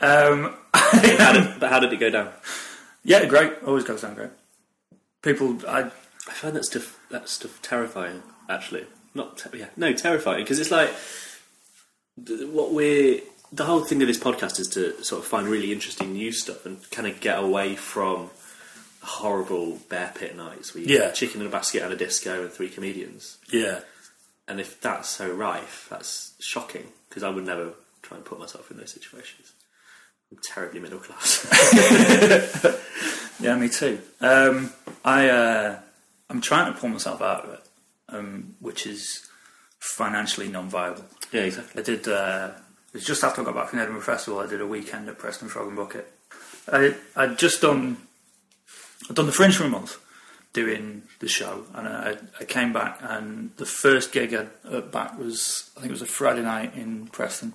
Um, 0.00 0.54
how 0.74 1.32
did, 1.32 1.54
but 1.60 1.70
how 1.70 1.78
did 1.80 1.92
it 1.92 2.00
go 2.00 2.10
down? 2.10 2.30
yeah, 3.04 3.24
great. 3.26 3.52
Always 3.64 3.84
goes 3.84 4.02
down 4.02 4.14
great. 4.14 4.30
people, 5.22 5.58
I 5.68 5.90
I 6.28 6.32
find 6.32 6.56
that 6.56 6.64
stuff 6.64 6.98
that 7.10 7.28
stuff 7.28 7.60
terrifying. 7.62 8.22
Actually, 8.48 8.86
not 9.14 9.38
te- 9.38 9.58
yeah, 9.58 9.66
no, 9.76 9.92
terrifying 9.92 10.42
because 10.44 10.58
it's 10.58 10.70
like 10.70 10.90
th- 12.26 12.48
what 12.48 12.72
we're 12.72 13.20
the 13.52 13.64
whole 13.64 13.84
thing 13.84 14.00
of 14.00 14.08
this 14.08 14.18
podcast 14.18 14.58
is 14.58 14.68
to 14.68 15.02
sort 15.04 15.20
of 15.22 15.26
find 15.28 15.46
really 15.46 15.72
interesting 15.72 16.12
new 16.14 16.32
stuff 16.32 16.64
and 16.64 16.78
kind 16.90 17.06
of 17.06 17.20
get 17.20 17.38
away 17.38 17.76
from 17.76 18.30
horrible 19.02 19.78
bear 19.90 20.10
pit 20.14 20.34
nights 20.36 20.74
where 20.74 20.82
you 20.84 20.94
Yeah. 20.94 21.06
get 21.06 21.14
chicken 21.16 21.40
in 21.40 21.46
a 21.46 21.50
basket 21.50 21.82
and 21.82 21.92
a 21.92 21.96
disco 21.96 22.42
and 22.42 22.50
three 22.52 22.68
comedians. 22.70 23.36
yeah. 23.50 23.80
And 24.48 24.58
if 24.60 24.80
that's 24.80 25.08
so 25.08 25.30
rife, 25.32 25.86
that's 25.88 26.32
shocking 26.40 26.88
because 27.08 27.22
I 27.22 27.28
would 27.30 27.44
never 27.46 27.70
try 28.02 28.16
and 28.16 28.24
put 28.26 28.38
myself 28.40 28.70
in 28.70 28.76
those 28.76 28.90
situations. 28.90 29.52
I'm 30.30 30.38
terribly 30.42 30.80
middle 30.80 30.98
class. 30.98 31.46
Yeah, 33.40 33.56
me 33.56 33.68
too. 33.68 33.98
Um, 34.20 34.72
I 35.04 35.28
uh, 35.28 35.78
I'm 36.30 36.40
trying 36.40 36.72
to 36.72 36.78
pull 36.78 36.90
myself 36.90 37.20
out 37.20 37.44
of 37.44 37.54
it, 37.54 37.60
um, 38.12 38.54
which 38.60 38.86
is 38.86 39.28
financially 39.78 40.48
non-viable. 40.48 41.04
yeah, 41.32 41.42
exactly. 41.42 41.80
I 41.80 41.84
did. 41.84 42.08
Uh, 42.08 42.50
it 42.92 42.98
was 42.98 43.04
just 43.04 43.24
after 43.24 43.40
I 43.40 43.44
got 43.44 43.54
back 43.54 43.68
from 43.68 43.78
Edinburgh 43.78 44.02
Festival. 44.02 44.40
I 44.40 44.46
did 44.46 44.60
a 44.60 44.66
weekend 44.66 45.08
at 45.08 45.18
Preston 45.18 45.48
Frog 45.48 45.68
and 45.68 45.76
Bucket. 45.76 46.12
I 46.70 46.94
I'd 47.16 47.38
just 47.38 47.60
done. 47.60 47.96
I'd 49.08 49.16
done 49.16 49.26
the 49.26 49.32
Fringe 49.32 49.56
for 49.56 49.64
a 49.64 49.68
month, 49.68 49.98
doing 50.52 51.02
the 51.18 51.28
show, 51.28 51.64
and 51.74 51.88
I, 51.88 52.16
I 52.38 52.44
came 52.44 52.72
back, 52.72 52.98
and 53.00 53.50
the 53.56 53.66
first 53.66 54.12
gig 54.12 54.34
I 54.34 54.46
at 54.70 54.92
back 54.92 55.18
was 55.18 55.70
I 55.76 55.80
think 55.80 55.90
it 55.90 55.92
was 55.92 56.02
a 56.02 56.06
Friday 56.06 56.42
night 56.42 56.74
in 56.76 57.08
Preston, 57.08 57.54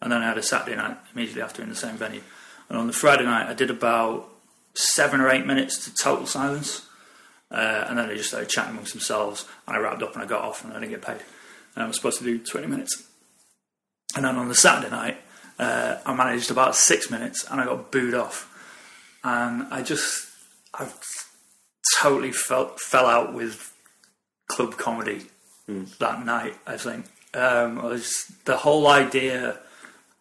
and 0.00 0.10
then 0.10 0.22
I 0.22 0.26
had 0.28 0.38
a 0.38 0.42
Saturday 0.42 0.76
night 0.76 0.96
immediately 1.14 1.42
after 1.42 1.62
in 1.62 1.68
the 1.68 1.76
same 1.76 1.96
venue. 1.96 2.22
And 2.68 2.78
on 2.78 2.86
the 2.86 2.92
Friday 2.92 3.24
night, 3.24 3.48
I 3.48 3.54
did 3.54 3.70
about 3.70 4.28
seven 4.74 5.20
or 5.20 5.28
eight 5.28 5.46
minutes 5.46 5.84
to 5.84 5.94
total 5.94 6.26
silence, 6.26 6.88
uh, 7.50 7.84
and 7.88 7.98
then 7.98 8.08
they 8.08 8.16
just 8.16 8.28
started 8.28 8.48
chatting 8.48 8.72
amongst 8.72 8.92
themselves. 8.92 9.46
And 9.66 9.76
I 9.76 9.80
wrapped 9.80 10.02
up 10.02 10.14
and 10.14 10.22
I 10.22 10.26
got 10.26 10.42
off, 10.42 10.64
and 10.64 10.72
I 10.72 10.80
didn't 10.80 10.90
get 10.90 11.02
paid. 11.02 11.20
And 11.74 11.84
I 11.84 11.86
was 11.86 11.96
supposed 11.96 12.18
to 12.18 12.24
do 12.24 12.38
twenty 12.38 12.66
minutes. 12.66 13.02
And 14.16 14.24
then 14.24 14.36
on 14.36 14.48
the 14.48 14.54
Saturday 14.54 14.90
night, 14.90 15.18
uh, 15.58 15.98
I 16.04 16.14
managed 16.14 16.50
about 16.50 16.74
six 16.74 17.10
minutes, 17.10 17.46
and 17.50 17.60
I 17.60 17.64
got 17.64 17.92
booed 17.92 18.14
off. 18.14 18.48
And 19.22 19.64
I 19.70 19.82
just, 19.82 20.26
I 20.74 20.88
totally 21.98 22.32
felt 22.32 22.80
fell 22.80 23.06
out 23.06 23.34
with 23.34 23.72
club 24.48 24.76
comedy 24.76 25.26
that 25.68 26.24
night. 26.24 26.56
I 26.66 26.76
think 26.76 27.06
um, 27.34 27.78
I 27.78 27.84
was 27.84 28.32
the 28.46 28.56
whole 28.56 28.88
idea 28.88 29.60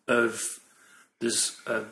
of 0.07 0.59
there's 1.19 1.57
a, 1.65 1.85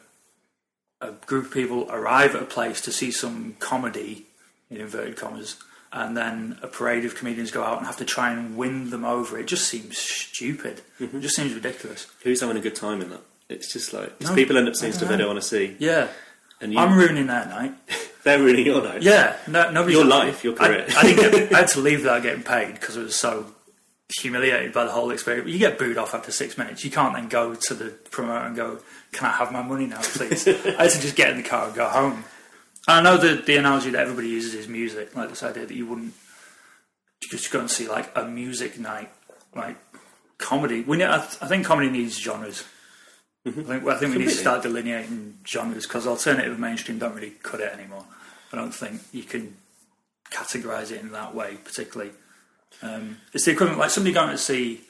a 1.02 1.14
group 1.26 1.46
of 1.46 1.52
people 1.52 1.90
arrive 1.90 2.36
at 2.36 2.44
a 2.44 2.46
place 2.46 2.80
to 2.82 2.92
see 2.92 3.10
some 3.10 3.56
comedy 3.58 4.27
in 4.70 4.78
inverted 4.78 5.16
commas, 5.16 5.58
and 5.92 6.16
then 6.16 6.60
a 6.62 6.68
parade 6.68 7.06
of 7.06 7.16
comedians 7.16 7.52
go 7.52 7.64
out 7.64 7.78
and 7.78 7.86
have 7.86 7.98
to 7.98 8.06
try 8.06 8.32
and 8.32 8.58
win 8.58 8.90
them 8.90 9.06
over. 9.06 9.38
It 9.38 9.48
just 9.48 9.68
seems 9.68 9.98
stupid. 9.98 10.82
It 11.00 11.08
mm-hmm. 11.08 11.22
just 11.22 11.36
seems 11.36 11.54
ridiculous. 11.54 12.08
Who's 12.24 12.42
having 12.42 12.58
a 12.58 12.62
good 12.62 12.76
time 12.76 13.02
in 13.02 13.10
that? 13.10 13.22
It's 13.50 13.72
just 13.72 13.94
like 13.94 14.20
No, 14.20 14.36
people 14.36 14.58
end 14.58 14.68
up 14.68 14.76
seeing 14.76 14.92
stuff 14.92 15.10
they 15.10 15.18
don't 15.18 15.28
want 15.28 15.42
to 15.42 15.48
see, 15.48 15.76
Yeah, 15.80 16.10
and 16.60 16.74
you, 16.74 16.80
I'm 16.80 16.98
ruining 16.98 17.28
their 17.28 17.46
night. 17.46 17.74
they're 18.24 18.40
ruining 18.40 18.66
your 18.66 18.84
night. 18.84 19.04
Yeah, 19.04 19.38
no, 19.48 19.72
nobody. 19.72 19.94
Your 19.94 20.06
life, 20.06 20.44
your 20.44 20.54
career. 20.54 20.86
I, 20.90 21.00
I, 21.00 21.04
didn't 21.04 21.32
get, 21.32 21.54
I 21.54 21.60
had 21.60 21.68
to 21.70 21.80
leave 21.80 22.00
without 22.00 22.24
getting 22.24 22.44
paid 22.44 22.74
because 22.74 22.98
I 22.98 23.04
was 23.04 23.16
so 23.16 23.54
humiliated 24.20 24.74
by 24.74 24.86
the 24.86 24.92
whole 24.92 25.12
experience. 25.12 25.50
You 25.50 25.60
get 25.60 25.78
booed 25.78 25.98
off 25.98 26.14
after 26.14 26.32
six 26.32 26.58
minutes. 26.58 26.84
You 26.84 26.92
can't 26.92 27.14
then 27.14 27.28
go 27.28 27.54
to 27.56 27.74
the 27.74 27.92
promoter 28.12 28.46
and 28.46 28.56
go, 28.56 28.80
"Can 29.12 29.28
I 29.28 29.32
have 29.32 29.52
my 29.52 29.62
money 29.62 29.86
now, 29.86 30.02
please?" 30.02 30.48
I 30.48 30.52
had 30.52 30.92
to 30.92 31.02
just 31.02 31.16
get 31.16 31.30
in 31.32 31.38
the 31.38 31.44
car 31.44 31.68
and 31.68 31.76
go 31.76 31.88
home. 31.88 32.26
And 32.88 33.08
I 33.08 33.12
know 33.12 33.18
that 33.18 33.46
the 33.46 33.58
analogy 33.58 33.90
that 33.90 34.02
everybody 34.02 34.30
uses 34.30 34.54
is 34.54 34.68
music, 34.68 35.16
like 35.16 35.30
this 35.30 35.44
idea 35.44 35.66
that 35.66 35.76
you 35.76 35.86
wouldn't 35.86 36.14
just 37.22 37.52
go 37.52 37.60
and 37.60 37.70
see 37.70 37.88
like 37.88 38.12
a 38.16 38.26
music 38.26 38.80
night, 38.80 39.12
like 39.56 39.78
comedy. 40.38 40.82
We 40.82 41.04
I, 41.04 41.18
th- 41.18 41.38
I 41.42 41.48
think 41.48 41.66
comedy 41.66 41.90
needs 41.90 42.18
genres. 42.18 42.64
I 43.46 43.52
think, 43.52 43.88
I 43.88 43.98
think 43.98 44.14
we 44.14 44.20
need 44.20 44.30
to 44.30 44.32
start 44.32 44.64
delineating 44.64 45.40
genres 45.46 45.86
because 45.86 46.06
alternative 46.06 46.52
and 46.52 46.60
mainstream 46.60 47.00
don't 47.00 47.16
really 47.16 47.32
cut 47.44 47.62
it 47.62 47.72
anymore. 47.74 48.06
I 48.52 48.58
don't 48.58 48.74
think 48.74 49.02
you 49.12 49.24
can 49.24 49.56
categorise 50.32 50.92
it 50.92 51.02
in 51.02 51.12
that 51.12 51.34
way, 51.34 51.58
particularly. 51.64 52.12
Um, 52.82 53.18
it's 53.34 53.46
the 53.46 53.52
equivalent, 53.52 53.80
like 53.80 53.90
somebody 53.90 54.14
going 54.14 54.32
to 54.32 54.38
see 54.38 54.82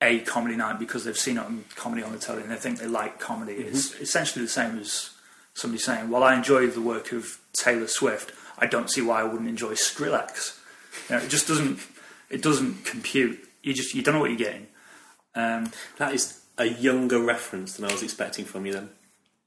a 0.00 0.20
comedy 0.20 0.56
night 0.56 0.78
because 0.78 1.04
they've 1.04 1.16
seen 1.16 1.38
it 1.38 1.44
on 1.44 1.64
comedy 1.74 2.02
on 2.02 2.12
the 2.12 2.18
telly 2.18 2.42
and 2.42 2.50
they 2.50 2.56
think 2.56 2.78
they 2.78 2.86
like 2.86 3.18
comedy. 3.18 3.54
It's 3.54 3.94
essentially 3.94 4.44
the 4.44 4.50
same 4.50 4.78
as 4.78 5.10
somebody 5.56 5.80
saying, 5.82 6.08
"Well, 6.10 6.22
I 6.22 6.34
enjoy 6.34 6.68
the 6.68 6.80
work 6.80 7.12
of 7.12 7.38
Taylor 7.52 7.88
Swift. 7.88 8.32
I 8.58 8.66
don't 8.66 8.90
see 8.90 9.02
why 9.02 9.20
I 9.20 9.24
wouldn't 9.24 9.48
enjoy 9.48 9.72
Skrillex." 9.74 10.58
You 11.10 11.16
know, 11.16 11.22
it 11.22 11.28
just 11.28 11.46
doesn't. 11.48 11.78
It 12.30 12.42
doesn't 12.42 12.84
compute. 12.84 13.38
You 13.62 13.74
just 13.74 13.94
you 13.94 14.02
don't 14.02 14.14
know 14.14 14.20
what 14.20 14.30
you're 14.30 14.38
getting. 14.38 14.66
Um, 15.34 15.70
That 15.98 16.14
is 16.14 16.40
a 16.58 16.64
younger 16.66 17.20
reference 17.20 17.74
than 17.74 17.84
I 17.84 17.92
was 17.92 18.02
expecting 18.02 18.44
from 18.46 18.64
you 18.66 18.72
then. 18.72 18.88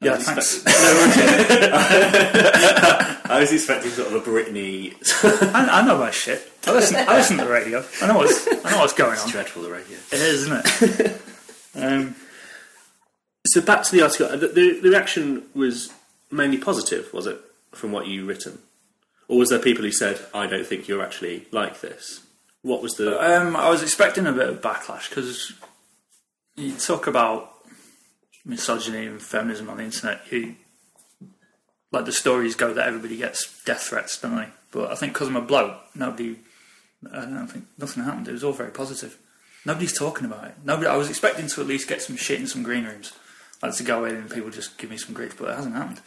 I 0.02 0.06
yeah, 0.06 0.18
thanks. 0.18 0.62
expect- 0.62 0.78
I 3.26 3.40
was 3.42 3.52
expecting 3.52 3.92
sort 3.92 4.08
of 4.08 4.14
a 4.16 4.22
Britney. 4.22 4.94
I, 5.54 5.82
I 5.82 5.86
know 5.86 5.98
my 5.98 6.12
shit. 6.12 6.50
I 6.66 6.72
listen. 6.72 6.96
I 6.98 7.18
listen 7.18 7.38
to 7.38 7.44
the 7.46 7.52
radio. 7.52 7.84
I 8.02 8.08
know 8.08 8.18
what's. 8.18 8.48
I 8.66 8.72
know 8.72 8.80
what's 8.80 8.94
going 8.94 9.18
on. 9.20 9.30
dreadful, 9.30 9.64
the 9.64 9.72
radio. 9.72 9.98
It 10.12 10.22
is, 10.22 10.48
isn't 10.48 10.66
it? 10.66 11.22
um, 11.84 12.16
So 13.48 13.62
back 13.62 13.84
to 13.84 13.92
the 13.92 14.02
article. 14.04 14.30
The, 14.38 14.48
the, 14.48 14.80
the 14.82 14.90
reaction 14.90 15.44
was 15.54 15.92
mainly 16.32 16.58
positive, 16.58 17.14
was 17.14 17.28
it, 17.28 17.40
from 17.72 17.92
what 17.92 18.08
you 18.08 18.26
written, 18.26 18.60
or 19.28 19.38
was 19.38 19.50
there 19.50 19.60
people 19.60 19.84
who 19.84 19.92
said, 19.92 20.20
"I 20.34 20.48
don't 20.48 20.66
think 20.66 20.88
you're 20.88 21.04
actually 21.04 21.48
like 21.52 21.82
this"? 21.82 22.22
What 22.62 22.82
was 22.82 22.96
the? 22.96 23.20
um, 23.22 23.56
I 23.56 23.70
was 23.70 23.84
expecting 23.84 24.26
a 24.26 24.34
bit 24.34 24.50
of 24.50 24.62
backlash 24.62 25.10
because 25.10 25.54
you 26.56 26.76
talk 26.76 27.08
about 27.08 27.54
misogyny 28.46 29.06
and 29.06 29.22
feminism 29.22 29.70
on 29.70 29.78
the 29.78 29.84
internet. 29.84 30.22
You, 30.32 30.56
like 31.92 32.06
the 32.06 32.12
stories 32.12 32.56
go 32.56 32.74
that 32.74 32.88
everybody 32.88 33.18
gets 33.18 33.64
death 33.64 33.84
threats, 33.84 34.20
don't 34.20 34.36
they? 34.36 34.50
But 34.72 34.92
I 34.92 34.96
think 34.96 35.14
because 35.14 35.28
I'm 35.28 35.36
a 35.36 35.42
bloke, 35.42 35.78
nobody. 35.96 36.38
I 37.12 37.22
don't 37.22 37.48
think 37.48 37.66
nothing 37.78 38.04
happened. 38.04 38.28
It 38.28 38.34
was 38.34 38.44
all 38.44 38.52
very 38.52 38.72
positive. 38.72 39.18
Nobody's 39.66 39.98
talking 39.98 40.26
about 40.26 40.46
it. 40.46 40.56
Nobody. 40.64 40.88
I 40.88 40.98
was 40.98 41.10
expecting 41.10 41.48
to 41.48 41.62
at 41.62 41.68
least 41.68 41.88
get 41.88 42.02
some 42.02 42.18
shit 42.18 42.40
in 42.40 42.48
some 42.48 42.64
green 42.64 42.86
rooms, 42.86 43.14
like 43.62 43.76
to 43.76 43.84
go 43.84 44.06
in 44.06 44.16
and 44.16 44.30
people 44.30 44.50
just 44.50 44.78
give 44.78 44.90
me 44.90 44.98
some 44.98 45.14
grief, 45.14 45.38
but 45.38 45.50
it 45.50 45.56
hasn't 45.56 45.76
happened. 45.76 46.02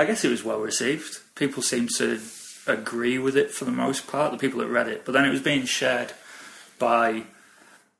I 0.00 0.06
guess 0.06 0.24
it 0.24 0.30
was 0.30 0.42
well 0.42 0.60
received. 0.60 1.18
People 1.34 1.62
seem 1.62 1.86
to 1.98 2.18
agree 2.66 3.18
with 3.18 3.36
it 3.36 3.50
for 3.50 3.66
the 3.66 3.70
most 3.70 4.06
part, 4.06 4.32
the 4.32 4.38
people 4.38 4.60
that 4.60 4.68
read 4.68 4.88
it. 4.88 5.04
But 5.04 5.12
then 5.12 5.26
it 5.26 5.30
was 5.30 5.42
being 5.42 5.66
shared 5.66 6.14
by 6.78 7.24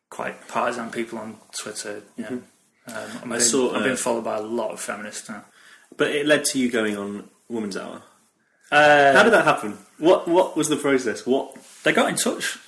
quite 0.08 0.48
partisan 0.48 0.90
people 0.90 1.18
on 1.18 1.36
Twitter. 1.58 2.02
You 2.16 2.24
know. 2.24 2.42
um, 2.86 3.28
being, 3.28 3.40
saw, 3.40 3.74
I'm 3.74 3.82
being 3.82 3.92
uh, 3.92 3.96
followed 3.96 4.24
by 4.24 4.38
a 4.38 4.40
lot 4.40 4.70
of 4.70 4.80
feminists 4.80 5.28
now. 5.28 5.44
But 5.94 6.12
it 6.12 6.24
led 6.24 6.46
to 6.46 6.58
you 6.58 6.70
going 6.70 6.96
on 6.96 7.28
Woman's 7.50 7.76
Hour. 7.76 8.00
Uh, 8.72 9.12
How 9.12 9.22
did 9.22 9.34
that 9.34 9.44
happen? 9.44 9.76
What 9.98 10.26
What 10.26 10.56
was 10.56 10.70
the 10.70 10.76
process? 10.76 11.26
What? 11.26 11.54
they 11.84 11.92
got 11.92 12.08
in 12.08 12.16
touch. 12.16 12.58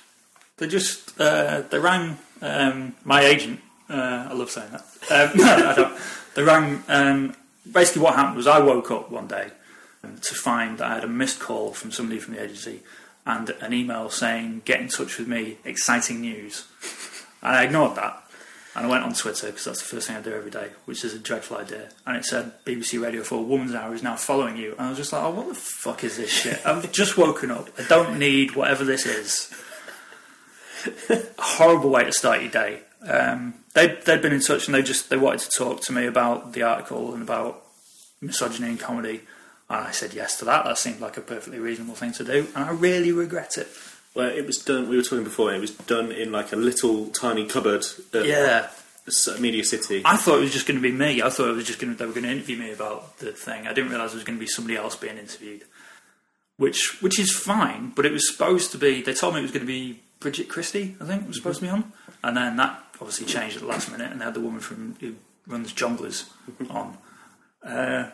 They 0.57 0.67
just 0.67 1.19
uh, 1.19 1.61
they 1.71 1.79
rang 1.79 2.19
um, 2.43 2.95
my 3.03 3.21
agent. 3.21 3.61
Uh, 3.89 4.27
I 4.29 4.33
love 4.33 4.51
saying 4.51 4.69
that. 4.71 5.31
Um, 5.31 5.37
no, 5.37 5.69
I 5.69 5.73
don't. 5.75 5.97
They 6.35 6.43
rang. 6.43 6.83
Um, 7.65 7.71
basically, 7.71 8.01
what 8.01 8.15
happened 8.15 8.37
was 8.37 8.47
I 8.47 8.59
woke 8.59 8.91
up 8.91 9.11
one 9.11 9.27
day 9.27 9.49
to 10.21 10.35
find 10.35 10.77
that 10.77 10.91
I 10.91 10.95
had 10.95 11.03
a 11.03 11.07
missed 11.07 11.39
call 11.39 11.73
from 11.73 11.91
somebody 11.91 12.19
from 12.19 12.33
the 12.33 12.43
agency 12.43 12.81
and 13.25 13.49
an 13.61 13.73
email 13.73 14.09
saying 14.09 14.63
"Get 14.65 14.81
in 14.81 14.87
touch 14.87 15.17
with 15.17 15.27
me, 15.27 15.57
exciting 15.63 16.21
news." 16.21 16.65
And 17.41 17.55
I 17.55 17.63
ignored 17.63 17.95
that. 17.95 18.23
And 18.75 18.87
I 18.87 18.89
went 18.89 19.03
on 19.03 19.13
Twitter 19.13 19.47
because 19.47 19.65
that's 19.65 19.79
the 19.81 19.85
first 19.85 20.07
thing 20.07 20.17
I 20.17 20.21
do 20.21 20.33
every 20.33 20.49
day, 20.49 20.69
which 20.85 21.05
is 21.05 21.13
a 21.13 21.19
dreadful 21.19 21.57
idea. 21.57 21.89
And 22.07 22.17
it 22.17 22.25
said 22.25 22.53
BBC 22.65 22.99
Radio 22.99 23.21
4 23.21 23.43
Woman's 23.43 23.75
Hour 23.75 23.93
is 23.93 24.01
now 24.01 24.15
following 24.15 24.57
you. 24.57 24.71
And 24.71 24.81
I 24.81 24.89
was 24.89 24.97
just 24.97 25.13
like, 25.13 25.21
oh, 25.21 25.29
what 25.29 25.47
the 25.49 25.53
fuck 25.53 26.03
is 26.03 26.17
this 26.17 26.31
shit? 26.31 26.59
I've 26.65 26.91
just 26.91 27.15
woken 27.15 27.51
up. 27.51 27.69
I 27.77 27.83
don't 27.83 28.17
need 28.17 28.55
whatever 28.55 28.83
this 28.83 29.05
is. 29.05 29.53
horrible 31.37 31.91
way 31.91 32.03
to 32.03 32.11
start 32.11 32.41
your 32.41 32.49
day. 32.49 32.81
Um, 33.07 33.55
they, 33.73 33.87
they'd 34.05 34.21
been 34.21 34.33
in 34.33 34.39
touch 34.41 34.67
and 34.67 34.75
they 34.75 34.81
just 34.81 35.09
they 35.09 35.17
wanted 35.17 35.41
to 35.41 35.49
talk 35.57 35.81
to 35.81 35.93
me 35.93 36.05
about 36.05 36.53
the 36.53 36.63
article 36.63 37.13
and 37.13 37.21
about 37.21 37.63
misogyny 38.21 38.69
and 38.69 38.79
comedy. 38.79 39.21
And 39.69 39.87
I 39.87 39.91
said 39.91 40.13
yes 40.13 40.37
to 40.39 40.45
that. 40.45 40.65
That 40.65 40.77
seemed 40.77 40.99
like 41.01 41.17
a 41.17 41.21
perfectly 41.21 41.59
reasonable 41.59 41.95
thing 41.95 42.13
to 42.13 42.23
do. 42.23 42.47
And 42.55 42.63
I 42.65 42.71
really 42.71 43.11
regret 43.11 43.57
it. 43.57 43.67
Well, 44.15 44.29
it 44.29 44.45
was 44.45 44.57
done. 44.57 44.89
We 44.89 44.95
were 44.95 45.01
talking 45.03 45.23
before. 45.23 45.53
It 45.53 45.59
was 45.59 45.71
done 45.71 46.11
in 46.11 46.31
like 46.31 46.53
a 46.53 46.55
little 46.55 47.07
tiny 47.07 47.45
cupboard 47.47 47.83
at 48.13 48.25
Yeah. 48.25 48.69
Media 49.39 49.63
City. 49.65 50.01
I 50.05 50.15
thought 50.15 50.37
it 50.37 50.41
was 50.41 50.53
just 50.53 50.67
going 50.67 50.81
to 50.81 50.81
be 50.81 50.91
me. 50.91 51.21
I 51.21 51.29
thought 51.29 51.49
it 51.49 51.55
was 51.55 51.65
just 51.65 51.79
going 51.79 51.91
to, 51.93 51.99
they 51.99 52.05
were 52.05 52.13
going 52.13 52.23
to 52.23 52.31
interview 52.31 52.57
me 52.57 52.71
about 52.71 53.17
the 53.19 53.31
thing. 53.33 53.67
I 53.67 53.73
didn't 53.73 53.89
realise 53.89 54.11
it 54.11 54.15
was 54.15 54.23
going 54.23 54.37
to 54.37 54.39
be 54.39 54.47
somebody 54.47 54.77
else 54.77 54.95
being 54.95 55.17
interviewed, 55.17 55.63
which 56.57 57.01
which 57.01 57.19
is 57.19 57.31
fine. 57.35 57.91
But 57.95 58.05
it 58.05 58.11
was 58.13 58.31
supposed 58.31 58.71
to 58.71 58.77
be. 58.77 59.01
They 59.01 59.13
told 59.13 59.33
me 59.33 59.39
it 59.39 59.43
was 59.43 59.51
going 59.51 59.65
to 59.65 59.67
be 59.67 60.01
Bridget 60.19 60.47
Christie. 60.47 60.95
I 61.01 61.05
think 61.05 61.27
was 61.27 61.37
supposed 61.37 61.59
to 61.59 61.65
be 61.65 61.69
on, 61.71 61.91
and 62.23 62.37
then 62.37 62.55
that 62.57 62.82
obviously 63.03 63.25
changed 63.25 63.55
at 63.57 63.61
the 63.61 63.67
last 63.67 63.91
minute, 63.91 64.11
and 64.11 64.21
had 64.21 64.33
the 64.33 64.39
woman 64.39 64.59
from 64.61 64.95
who 64.99 65.15
runs 65.47 65.73
Jongleurs 65.73 66.25
on. 66.69 66.97
Uh, 67.63 68.09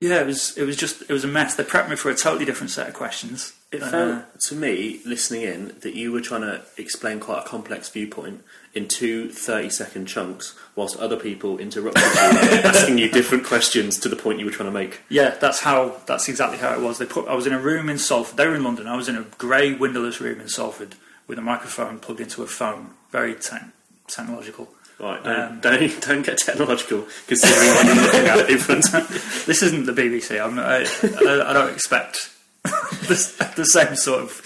Yeah, 0.00 0.20
it 0.22 0.26
was. 0.26 0.56
It 0.56 0.64
was 0.64 0.76
just. 0.76 1.02
It 1.02 1.12
was 1.12 1.24
a 1.24 1.28
mess. 1.28 1.54
They 1.56 1.64
prepped 1.64 1.90
me 1.90 1.96
for 1.96 2.10
a 2.10 2.14
totally 2.14 2.46
different 2.46 2.70
set 2.70 2.88
of 2.88 2.94
questions. 2.94 3.52
It 3.70 3.82
Uh, 3.82 3.90
felt 3.90 4.40
to 4.48 4.54
me, 4.56 5.00
listening 5.04 5.42
in, 5.42 5.74
that 5.82 5.94
you 5.94 6.10
were 6.10 6.22
trying 6.22 6.40
to 6.40 6.62
explain 6.78 7.20
quite 7.20 7.40
a 7.44 7.48
complex 7.48 7.88
viewpoint 7.90 8.42
in 8.74 8.88
two 8.88 9.30
30 9.30 9.68
second 9.70 10.06
chunks, 10.06 10.54
whilst 10.74 10.96
other 10.96 11.16
people 11.16 11.58
interrupted 11.58 12.02
you, 12.02 12.10
asking 12.72 12.96
you 12.98 13.08
different 13.10 13.44
questions 13.44 13.98
to 13.98 14.08
the 14.08 14.16
point 14.16 14.38
you 14.40 14.46
were 14.46 14.50
trying 14.58 14.68
to 14.72 14.78
make. 14.82 15.00
Yeah, 15.10 15.30
that's 15.38 15.60
how. 15.60 16.00
That's 16.06 16.28
exactly 16.30 16.58
how 16.58 16.72
it 16.72 16.80
was. 16.80 16.96
They 16.98 17.06
put. 17.06 17.28
I 17.28 17.34
was 17.34 17.46
in 17.46 17.52
a 17.52 17.60
room 17.60 17.90
in 17.90 17.98
Salford. 17.98 18.36
They 18.38 18.46
were 18.48 18.54
in 18.56 18.64
London. 18.64 18.86
I 18.88 18.96
was 18.96 19.08
in 19.08 19.16
a 19.16 19.26
grey 19.36 19.74
windowless 19.74 20.18
room 20.20 20.40
in 20.40 20.48
Salford 20.48 20.94
with 21.28 21.38
a 21.38 21.42
microphone 21.42 21.98
plugged 21.98 22.20
into 22.20 22.42
a 22.42 22.46
phone. 22.46 22.94
Very 23.12 23.34
te- 23.34 23.68
technological. 24.10 24.68
Right, 24.98 25.22
don't, 25.24 25.40
Um, 25.40 25.60
don't, 25.60 26.00
don't 26.06 26.26
get 26.26 26.38
technological, 26.38 27.06
considering 27.26 27.68
what 27.68 27.86
you're 27.86 27.94
looking 27.94 28.26
at 28.26 28.50
in 28.50 28.58
front 28.58 28.94
of. 28.94 29.44
This 29.46 29.62
isn't 29.62 29.86
the 29.86 29.92
BBC. 29.92 30.38
I'm, 30.40 30.58
I, 30.58 30.84
I, 31.26 31.50
I 31.50 31.52
don't 31.52 31.72
expect 31.72 32.30
the, 32.62 33.52
the 33.56 33.64
same 33.64 33.96
sort 33.96 34.20
of. 34.20 34.42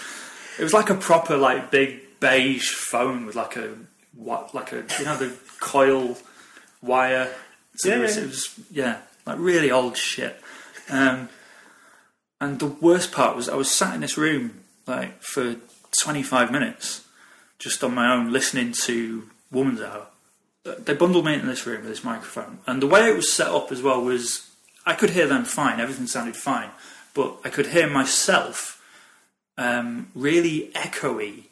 It 0.59 0.63
was 0.63 0.73
like 0.73 0.91
a 0.91 0.95
proper, 0.95 1.37
like 1.37 1.71
big 1.71 2.21
beige 2.21 2.71
phone 2.71 3.27
with 3.27 3.35
like 3.35 3.57
a 3.57 3.75
what, 4.15 4.55
like 4.55 4.73
a 4.73 4.85
you 4.99 5.05
know 5.05 5.17
the 5.17 5.35
coil 5.61 6.17
wire. 6.81 7.33
Yeah, 7.85 7.97
it, 7.97 8.01
was, 8.01 8.17
yeah. 8.17 8.23
it 8.23 8.27
was 8.27 8.61
yeah, 8.71 8.99
like 9.27 9.39
really 9.39 9.71
old 9.71 9.97
shit. 9.97 10.41
Um, 10.89 11.29
and 12.41 12.61
the 12.61 12.67
worst 12.67 13.11
part 13.11 13.35
was 13.37 13.49
I 13.49 13.57
was 13.57 13.71
sat 13.71 13.95
in 13.95 14.03
this 14.03 14.17
room 14.17 14.61
like 14.87 15.23
for 15.23 15.57
25 16.03 16.53
minutes, 16.53 17.05
just 17.59 17.83
on 17.83 17.95
my 17.95 18.13
own, 18.13 18.33
listening 18.33 18.73
to 18.85 19.29
Woman's 19.55 19.81
Hour. 19.81 20.07
They 20.65 20.95
bundled 20.95 21.27
me 21.27 21.35
into 21.35 21.47
this 21.47 21.67
room 21.67 21.81
with 21.83 21.91
this 21.91 22.05
microphone, 22.05 22.59
and 22.67 22.83
the 22.83 22.87
way 22.87 23.09
it 23.09 23.17
was 23.17 23.33
set 23.33 23.49
up 23.49 23.71
as 23.71 23.83
well 23.83 24.03
was 24.03 24.51
I 24.87 24.95
could 24.95 25.11
hear 25.11 25.27
them 25.27 25.45
fine, 25.45 25.81
everything 25.81 26.07
sounded 26.07 26.37
fine, 26.37 26.71
but 27.15 27.39
I 27.45 27.51
could 27.51 27.69
hear 27.69 27.89
myself 27.89 28.83
um, 29.57 30.11
really 30.15 30.71
echoey, 30.75 31.45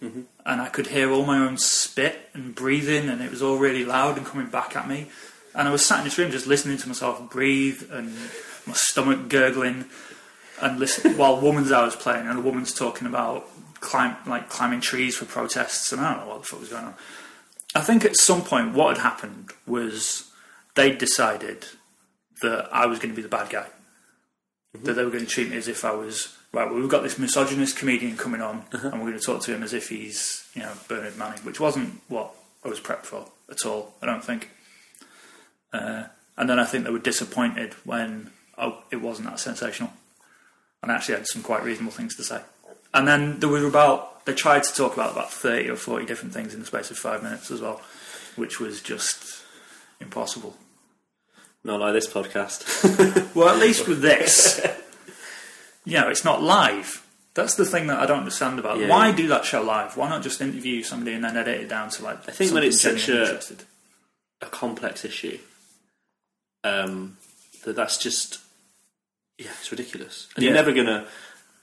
and 0.45 0.61
I 0.61 0.69
could 0.69 0.89
hear 0.89 1.11
all 1.11 1.25
my 1.25 1.39
own 1.39 1.57
spit 1.57 2.31
and 2.35 2.55
breathing, 2.55 3.09
and 3.09 3.23
it 3.23 3.31
was 3.31 3.43
all 3.43 3.59
really 3.59 3.85
loud 3.85 4.17
and 4.17 4.27
coming 4.27 4.49
back 4.49 4.75
at 4.77 4.89
me. 4.89 5.09
And 5.55 5.69
I 5.69 5.71
was 5.71 5.85
sat 5.85 5.99
in 5.99 6.05
this 6.05 6.19
room 6.19 6.31
just 6.31 6.47
listening 6.47 6.79
to 6.79 6.89
myself 6.89 7.31
breathe 7.31 7.83
and 7.91 8.15
my 8.67 8.73
stomach 8.73 9.29
gurgling, 9.29 9.87
and 10.61 10.79
listen 10.79 11.17
while 11.17 11.41
Woman's 11.41 11.71
Hour 11.71 11.85
was 11.85 11.97
playing, 11.97 12.27
and 12.27 12.39
a 12.39 12.43
woman's 12.43 12.73
talking 12.73 13.07
about 13.07 13.49
climb 13.81 14.17
like 14.27 14.49
climbing 14.49 14.81
trees 14.81 15.17
for 15.17 15.25
protests, 15.25 15.93
and 15.93 16.01
I 16.01 16.13
don't 16.13 16.25
know 16.25 16.33
what 16.33 16.43
the 16.43 16.49
fuck 16.49 16.61
was 16.61 16.69
going 16.71 16.85
on. 16.85 16.95
I 17.75 17.81
think 17.81 18.05
at 18.05 18.17
some 18.17 18.43
point 18.43 18.75
what 18.75 18.97
had 18.97 19.03
happened 19.03 19.51
was 19.67 20.31
they 20.75 20.93
decided 20.93 21.65
that 22.43 22.69
I 22.73 22.87
was 22.87 22.99
going 22.99 23.11
to 23.11 23.17
be 23.17 23.23
the 23.23 23.29
bad 23.29 23.51
guy. 23.51 23.67
That 24.83 24.95
they 24.95 25.05
were 25.05 25.11
going 25.11 25.25
to 25.25 25.31
treat 25.31 25.51
me 25.51 25.57
as 25.57 25.69
if 25.69 25.85
I 25.85 25.93
was 25.93 26.37
right. 26.53 26.71
Well, 26.71 26.81
we've 26.81 26.89
got 26.89 27.03
this 27.03 27.19
misogynist 27.19 27.77
comedian 27.77 28.17
coming 28.17 28.41
on, 28.41 28.65
and 28.73 28.95
we're 28.95 29.11
going 29.11 29.19
to 29.19 29.21
talk 29.21 29.43
to 29.43 29.55
him 29.55 29.63
as 29.63 29.75
if 29.75 29.91
he's 29.91 30.49
you 30.55 30.63
know 30.63 30.73
Bernard 30.89 31.19
Manning, 31.19 31.41
which 31.41 31.61
wasn't 31.61 32.01
what 32.09 32.35
I 32.65 32.69
was 32.69 32.81
prepped 32.81 33.05
for 33.05 33.27
at 33.51 33.67
all. 33.67 33.95
I 34.01 34.07
don't 34.07 34.25
think. 34.25 34.51
Uh, 35.73 36.05
and 36.37 36.49
then 36.49 36.59
I 36.59 36.65
think 36.65 36.85
they 36.85 36.91
were 36.91 36.99
disappointed 36.99 37.75
when 37.85 38.31
oh, 38.57 38.83
it 38.91 38.97
wasn't 38.97 39.29
that 39.29 39.41
sensational, 39.41 39.93
and 40.83 40.91
I 40.91 40.95
actually 40.95 41.17
had 41.17 41.27
some 41.27 41.43
quite 41.43 41.63
reasonable 41.63 41.93
things 41.93 42.17
to 42.17 42.25
say. 42.25 42.41
And 42.95 43.07
then 43.07 43.41
there 43.41 43.49
were 43.51 43.67
about 43.67 44.12
they 44.25 44.35
tried 44.35 44.63
to 44.65 44.75
talk 44.75 44.95
about 44.95 45.13
about 45.13 45.33
thirty 45.33 45.69
or 45.69 45.77
forty 45.77 46.07
different 46.07 46.35
things 46.35 46.55
in 46.55 46.61
the 46.61 46.67
space 46.67 46.91
of 46.91 46.99
five 46.99 47.23
minutes 47.23 47.51
as 47.51 47.61
well, 47.61 47.81
which 48.37 48.61
was 48.61 48.81
just 48.81 49.43
impossible. 50.01 50.57
Not 51.65 51.81
like 51.81 51.93
this 51.93 52.09
podcast. 52.13 52.65
Well, 53.35 53.49
at 53.49 53.59
least 53.61 53.89
with 53.89 54.03
this, 54.03 54.61
you 55.85 55.99
know, 55.99 56.09
it's 56.09 56.25
not 56.25 56.43
live. 56.43 57.07
That's 57.35 57.55
the 57.55 57.65
thing 57.65 57.87
that 57.87 57.99
I 57.99 58.05
don't 58.05 58.19
understand 58.19 58.59
about. 58.59 58.79
Yeah. 58.79 58.89
Why 58.89 59.11
do 59.13 59.27
that 59.29 59.45
show 59.47 59.63
live? 59.63 59.97
Why 59.97 60.09
not 60.11 60.23
just 60.23 60.41
interview 60.43 60.83
somebody 60.83 61.15
and 61.15 61.25
then 61.25 61.37
edit 61.37 61.61
it 61.63 61.69
down 61.69 61.89
to 61.91 62.05
like? 62.05 62.29
I 62.29 62.33
think 62.33 62.53
when 62.53 62.63
it's 62.63 62.81
such 62.81 63.09
a- 63.09 63.21
interested. 63.23 63.65
a 64.43 64.47
complex 64.47 65.05
issue. 65.05 65.39
Um, 66.65 67.17
that 67.65 67.75
that's 67.75 67.97
just 67.99 68.39
yeah, 69.39 69.49
it's 69.61 69.71
ridiculous, 69.71 70.29
and 70.37 70.45
you're 70.45 70.55
never 70.55 70.73
gonna 70.73 71.07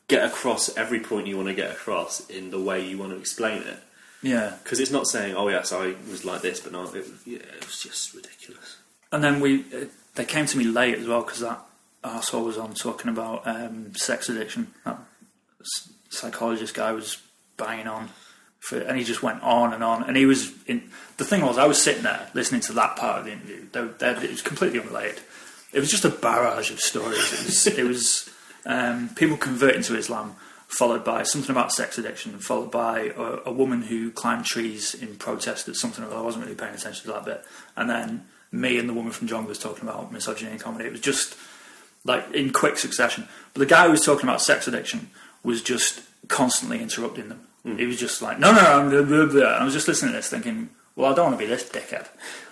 get 0.10 0.26
across 0.26 0.76
every 0.76 1.00
point 1.00 1.28
you 1.28 1.38
want 1.38 1.48
to 1.48 1.54
get 1.54 1.72
across 1.72 2.28
in 2.30 2.52
the 2.52 2.60
way 2.60 2.86
you 2.86 2.98
want 2.98 3.14
to 3.14 3.18
explain 3.18 3.62
it 3.62 3.80
yeah. 4.22 4.56
because 4.64 4.80
it's 4.80 4.92
not 4.92 5.08
saying, 5.08 5.36
"Oh 5.36 5.48
yes, 5.48 5.72
I 5.72 5.96
was 6.10 6.26
like 6.26 6.42
this," 6.42 6.60
but 6.60 6.72
no, 6.72 6.84
it, 6.84 7.06
yeah, 7.26 7.38
it 7.38 7.66
was 7.66 7.82
just 7.82 8.14
ridiculous. 8.14 8.78
And 9.12 9.24
then 9.24 9.40
we 9.40 9.62
uh, 9.74 9.86
they 10.16 10.26
came 10.26 10.46
to 10.48 10.58
me 10.58 10.66
late 10.66 10.96
as 10.96 11.08
well 11.08 11.22
because 11.22 11.40
that 11.40 11.62
arsehole 12.04 12.46
was 12.46 12.58
on 12.58 12.74
talking 12.74 13.10
about 13.10 13.48
um, 13.48 13.96
sex 13.96 14.30
addiction. 14.30 14.74
That 14.86 15.00
psychologist 16.10 16.74
guy 16.74 16.92
was 16.92 17.22
banging 17.58 17.88
on, 17.88 18.10
for, 18.60 18.80
and 18.80 18.98
he 18.98 19.04
just 19.04 19.24
went 19.24 19.42
on 19.42 19.74
and 19.74 19.84
on. 19.84 20.04
And 20.04 20.18
he 20.18 20.26
was 20.26 20.52
in. 20.66 20.90
The 21.18 21.26
thing 21.26 21.42
was, 21.42 21.58
I 21.58 21.66
was 21.66 21.82
sitting 21.82 22.04
there 22.04 22.30
listening 22.34 22.62
to 22.62 22.74
that 22.74 22.96
part 22.96 23.20
of 23.20 23.26
the 23.26 23.34
interview. 23.34 23.66
They, 23.72 23.86
they, 23.98 24.26
it 24.26 24.32
was 24.32 24.42
completely 24.42 24.80
unrelated. 24.80 25.22
It 25.72 25.80
was 25.80 25.92
just 25.92 26.06
a 26.06 26.10
barrage 26.10 26.72
of 26.72 26.80
stories. 26.80 27.32
It 27.32 27.46
was, 27.46 27.68
it 27.68 27.84
was 27.84 28.30
um, 28.70 29.10
people 29.16 29.36
converting 29.36 29.82
to 29.84 29.98
Islam, 29.98 30.36
followed 30.68 31.04
by 31.04 31.24
something 31.24 31.52
about 31.52 31.74
sex 31.74 31.98
addiction, 31.98 32.38
followed 32.40 32.72
by 32.72 33.12
a, 33.18 33.40
a 33.48 33.52
woman 33.52 33.82
who 33.82 34.12
climbed 34.12 34.46
trees 34.46 34.94
in 34.94 35.16
protest 35.18 35.68
at 35.68 35.76
something. 35.76 36.06
I 36.06 36.22
wasn't 36.22 36.46
really 36.46 36.56
paying 36.56 36.76
attention 36.76 37.04
to 37.08 37.12
that 37.14 37.26
bit, 37.26 37.44
and 37.76 37.90
then 37.90 38.26
me 38.52 38.78
and 38.78 38.88
the 38.88 38.94
woman 38.94 39.12
from 39.12 39.28
Jongleurs 39.28 39.62
talking 39.62 39.90
about 39.90 40.14
misogyny 40.14 40.52
and 40.52 40.60
comedy. 40.60 40.86
It 40.86 40.92
was 40.92 41.02
just 41.02 41.36
like 42.06 42.32
in 42.32 42.54
quick 42.54 42.78
succession. 42.78 43.28
But 43.54 43.60
the 43.60 43.66
guy 43.66 43.86
who 43.86 43.92
was 43.92 44.06
talking 44.06 44.30
about 44.30 44.42
sex 44.42 44.68
addiction 44.68 45.10
was 45.44 45.62
just 45.62 46.02
constantly 46.28 46.82
interrupting 46.82 47.30
them. 47.30 47.42
He 47.78 47.86
was 47.86 48.00
just 48.00 48.22
like, 48.22 48.40
no, 48.40 48.54
no, 48.54 48.62
I'm 48.62 48.90
blah, 48.90 49.04
blah, 49.04 49.26
blah. 49.26 49.44
I 49.44 49.64
was 49.64 49.74
just 49.74 49.88
listening 49.88 50.14
to 50.14 50.18
this 50.18 50.30
thinking, 50.30 50.70
well, 50.96 51.12
I 51.12 51.16
don't 51.16 51.28
want 51.28 51.40
to 51.40 51.46
be 51.46 51.50
this 51.50 51.70
dickhead. 51.70 52.08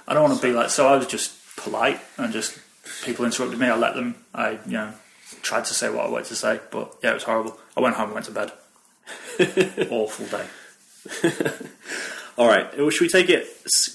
I 0.07 0.13
don't 0.13 0.23
want 0.23 0.39
to 0.39 0.45
be 0.45 0.53
like, 0.53 0.69
so 0.69 0.87
I 0.87 0.97
was 0.97 1.07
just 1.07 1.33
polite 1.55 1.99
and 2.17 2.33
just, 2.33 2.59
people 3.03 3.25
interrupted 3.25 3.57
me, 3.57 3.67
I 3.67 3.77
let 3.77 3.95
them, 3.95 4.15
I, 4.35 4.59
you 4.65 4.73
know, 4.73 4.93
tried 5.41 5.65
to 5.65 5.73
say 5.73 5.89
what 5.89 6.05
I 6.05 6.09
wanted 6.09 6.27
to 6.27 6.35
say, 6.35 6.59
but 6.71 6.95
yeah, 7.03 7.11
it 7.11 7.15
was 7.15 7.23
horrible. 7.23 7.57
I 7.75 7.81
went 7.81 7.95
home 7.95 8.05
and 8.05 8.13
went 8.13 8.25
to 8.27 8.31
bed. 8.31 8.51
Awful 9.91 10.25
day. 10.27 10.45
All 12.37 12.47
right, 12.47 12.77
well, 12.77 12.89
should 12.91 13.01
we 13.01 13.09
take 13.09 13.29
it 13.29 13.47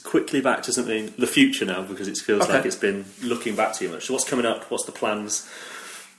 quickly 0.03 0.41
back 0.41 0.63
to 0.65 0.73
something 0.73 1.13
the 1.17 1.29
future 1.29 1.65
now 1.65 1.83
because 1.83 2.09
it 2.09 2.17
feels 2.19 2.43
Okay. 2.43 2.55
like 2.55 2.67
it's 2.67 2.75
been 2.77 3.05
looking 3.23 3.55
back 3.55 3.75
too 3.75 3.89
much. 3.89 4.07
So, 4.07 4.15
what's 4.15 4.29
coming 4.29 4.47
up? 4.47 4.65
What's 4.71 4.85
the 4.85 4.91
plans? 4.93 5.49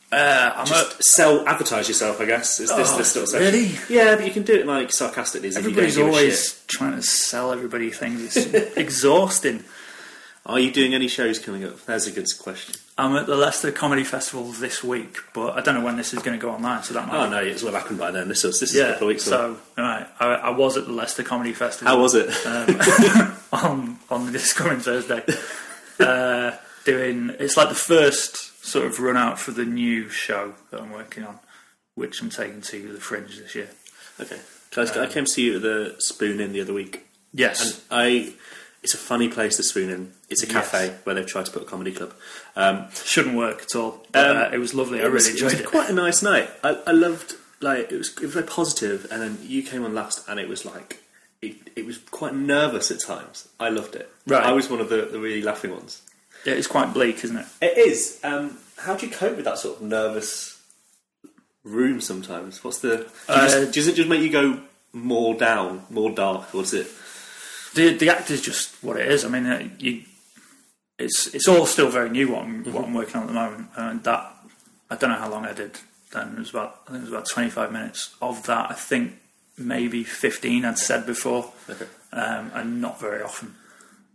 Uh, 0.09 0.53
I'm 0.55 0.65
Just 0.67 1.03
sell, 1.03 1.45
advertise 1.47 1.87
yourself. 1.89 2.21
I 2.21 2.25
guess 2.25 2.59
is 2.61 2.69
this 2.69 2.91
Oh, 2.93 2.97
this 2.97 3.11
sort 3.11 3.23
of 3.23 3.29
section. 3.29 3.51
really? 3.51 3.71
Yeah, 3.89 4.15
but 4.15 4.25
you 4.25 4.31
can 4.31 4.43
do 4.43 4.53
it 4.53 4.65
like 4.67 4.93
sarcastically. 4.93 5.49
As 5.49 5.57
if 5.57 5.63
you 5.63 5.69
Everybody's 5.71 5.97
a 5.97 6.05
always 6.05 6.63
trying 6.67 6.95
to 6.95 7.01
sell 7.01 7.51
everybody 7.51 7.89
things. 7.89 8.37
It's 8.37 8.77
exhausting. 8.77 9.63
Are 10.45 10.59
you 10.59 10.71
doing 10.71 10.93
any 10.93 11.07
shows 11.07 11.39
coming 11.39 11.63
up? 11.63 11.85
That's 11.85 12.05
a 12.05 12.11
good 12.11 12.27
question. 12.39 12.75
I'm 12.97 13.15
at 13.15 13.27
the 13.27 13.35
Leicester 13.35 13.71
Comedy 13.71 14.03
Festival 14.03 14.43
this 14.51 14.83
week, 14.83 15.17
but 15.33 15.57
I 15.57 15.61
don't 15.61 15.75
know 15.75 15.83
when 15.85 15.95
this 15.95 16.13
is 16.13 16.21
going 16.21 16.37
to 16.37 16.41
go 16.41 16.51
online, 16.51 16.83
so 16.83 16.93
that 16.93 17.07
might 17.07 17.25
Oh 17.25 17.29
no, 17.29 17.37
it's 17.37 17.63
well 17.63 17.73
happened 17.73 17.97
by 17.97 18.11
then. 18.11 18.27
This 18.27 18.43
was 18.43 18.59
this 18.59 18.73
is 18.73 18.79
a 18.79 18.91
couple 18.91 19.07
of 19.07 19.13
weeks 19.13 19.25
ago. 19.25 19.57
so 19.75 19.81
right, 19.81 20.05
I, 20.19 20.25
I 20.33 20.49
was 20.49 20.75
at 20.77 20.85
the 20.85 20.91
Leicester 20.91 21.23
Comedy 21.23 21.53
Festival. 21.53 21.93
How 21.93 22.01
was 22.01 22.13
it? 22.13 22.27
um, 22.45 23.35
on 23.53 23.99
on 24.09 24.31
this 24.33 24.53
coming 24.53 24.79
Thursday? 24.79 25.23
Uh, 25.99 26.57
doing 26.85 27.29
it's 27.39 27.55
like 27.55 27.69
the 27.69 27.75
first 27.75 28.65
sort 28.65 28.83
of 28.83 28.99
run 28.99 29.15
out 29.15 29.37
for 29.37 29.51
the 29.51 29.63
new 29.63 30.09
show 30.09 30.55
that 30.71 30.81
I'm 30.81 30.91
working 30.91 31.23
on, 31.23 31.37
which 31.93 32.19
I'm 32.19 32.31
taking 32.31 32.61
to 32.61 32.93
the 32.93 32.99
Fringe 32.99 33.37
this 33.37 33.53
year. 33.53 33.69
okay, 34.19 34.39
Guys, 34.75 34.89
I 34.97 35.05
came 35.05 35.25
to 35.25 35.31
see 35.31 35.43
you 35.45 35.57
at 35.57 35.61
the 35.61 35.95
Spoon 35.99 36.41
Inn 36.41 36.51
the 36.51 36.61
other 36.61 36.73
week, 36.73 37.05
Yes, 37.31 37.75
and 37.75 37.83
I. 37.91 38.33
It's 38.83 38.93
a 38.93 38.97
funny 38.97 39.29
place, 39.29 39.55
to 39.57 39.63
swoon 39.63 39.89
in. 39.89 40.13
It's 40.29 40.43
a 40.43 40.47
cafe 40.47 40.87
Yes. 40.87 40.95
where 41.05 41.15
they've 41.15 41.25
tried 41.25 41.45
to 41.45 41.51
put 41.51 41.61
a 41.61 41.65
comedy 41.65 41.93
club. 41.93 42.13
Um, 42.55 42.87
shouldn't 43.05 43.35
work 43.37 43.61
at 43.61 43.75
all. 43.75 44.05
But, 44.11 44.29
Um, 44.29 44.37
uh, 44.37 44.49
it 44.51 44.57
was 44.57 44.73
lovely. 44.73 45.01
I 45.01 45.05
it 45.05 45.11
was, 45.11 45.23
really 45.25 45.33
enjoyed 45.37 45.53
it. 45.53 45.59
it. 45.59 45.65
was 45.65 45.71
quite 45.71 45.89
a 45.89 45.93
nice 45.93 46.21
night. 46.21 46.49
I, 46.63 46.77
I 46.87 46.91
loved 46.91 47.35
like 47.61 47.89
it 47.91 47.97
was 47.97 48.09
it 48.09 48.21
was 48.21 48.33
very 48.33 48.45
positive, 48.45 49.07
and 49.09 49.21
then 49.21 49.37
you 49.41 49.63
came 49.63 49.85
on 49.85 49.95
last, 49.95 50.27
and 50.27 50.37
it 50.39 50.49
was 50.49 50.65
like 50.65 51.01
it, 51.41 51.55
it 51.77 51.85
was 51.85 51.97
quite 51.97 52.35
nervous 52.35 52.91
at 52.91 52.99
times. 52.99 53.47
I 53.59 53.69
loved 53.69 53.95
it. 53.95 54.11
Right. 54.27 54.43
I 54.43 54.51
was 54.51 54.69
one 54.69 54.81
of 54.81 54.89
the, 54.89 55.05
the 55.11 55.19
really 55.19 55.41
laughing 55.41 55.71
ones. 55.71 56.01
Yeah, 56.45 56.53
it's 56.55 56.67
quite 56.67 56.93
bleak, 56.93 57.23
isn't 57.23 57.37
it? 57.37 57.45
It 57.61 57.77
is. 57.77 58.19
Um, 58.23 58.57
how 58.77 58.95
do 58.95 59.05
you 59.05 59.11
cope 59.13 59.37
with 59.37 59.45
that 59.45 59.59
sort 59.59 59.77
of 59.77 59.81
nervous 59.83 60.59
room 61.63 62.01
sometimes? 62.01 62.63
What's 62.63 62.79
the. 62.79 63.09
Uh, 63.29 63.47
just, 63.47 63.71
does 63.73 63.87
it 63.87 63.95
just 63.95 64.09
make 64.09 64.21
you 64.21 64.29
go 64.29 64.59
more 64.91 65.35
down, 65.35 65.85
more 65.89 66.11
dark, 66.11 66.53
or 66.53 66.61
does 66.63 66.73
it. 66.73 66.87
The 67.75 67.93
the 67.93 68.09
act 68.09 68.29
is 68.31 68.41
just 68.41 68.75
what 68.83 68.97
it 68.99 69.07
is. 69.07 69.25
I 69.25 69.29
mean, 69.29 69.45
uh, 69.45 69.67
you, 69.79 70.03
it's 70.97 71.27
it's 71.33 71.47
all 71.47 71.65
still 71.65 71.89
very 71.89 72.09
new 72.09 72.31
what 72.31 72.43
I'm, 72.43 72.63
what 72.71 72.85
I'm 72.85 72.93
working 72.93 73.15
on 73.17 73.23
at 73.23 73.27
the 73.27 73.33
moment, 73.33 73.67
and 73.75 74.03
that 74.03 74.33
I 74.89 74.95
don't 74.95 75.09
know 75.09 75.17
how 75.17 75.29
long 75.29 75.45
I 75.45 75.53
did. 75.53 75.79
Then 76.11 76.33
it 76.33 76.39
was 76.39 76.49
about 76.51 76.81
I 76.87 76.91
think 76.91 76.97
it 76.99 77.09
was 77.09 77.13
about 77.13 77.27
25 77.29 77.71
minutes 77.71 78.15
of 78.21 78.45
that. 78.45 78.69
I 78.71 78.73
think 78.75 79.13
maybe 79.57 80.03
15 80.03 80.65
I'd 80.65 80.77
said 80.77 81.05
before, 81.05 81.51
Okay. 81.69 81.85
um, 82.11 82.51
and 82.53 82.81
not 82.81 82.99
very 82.99 83.21
often. 83.21 83.55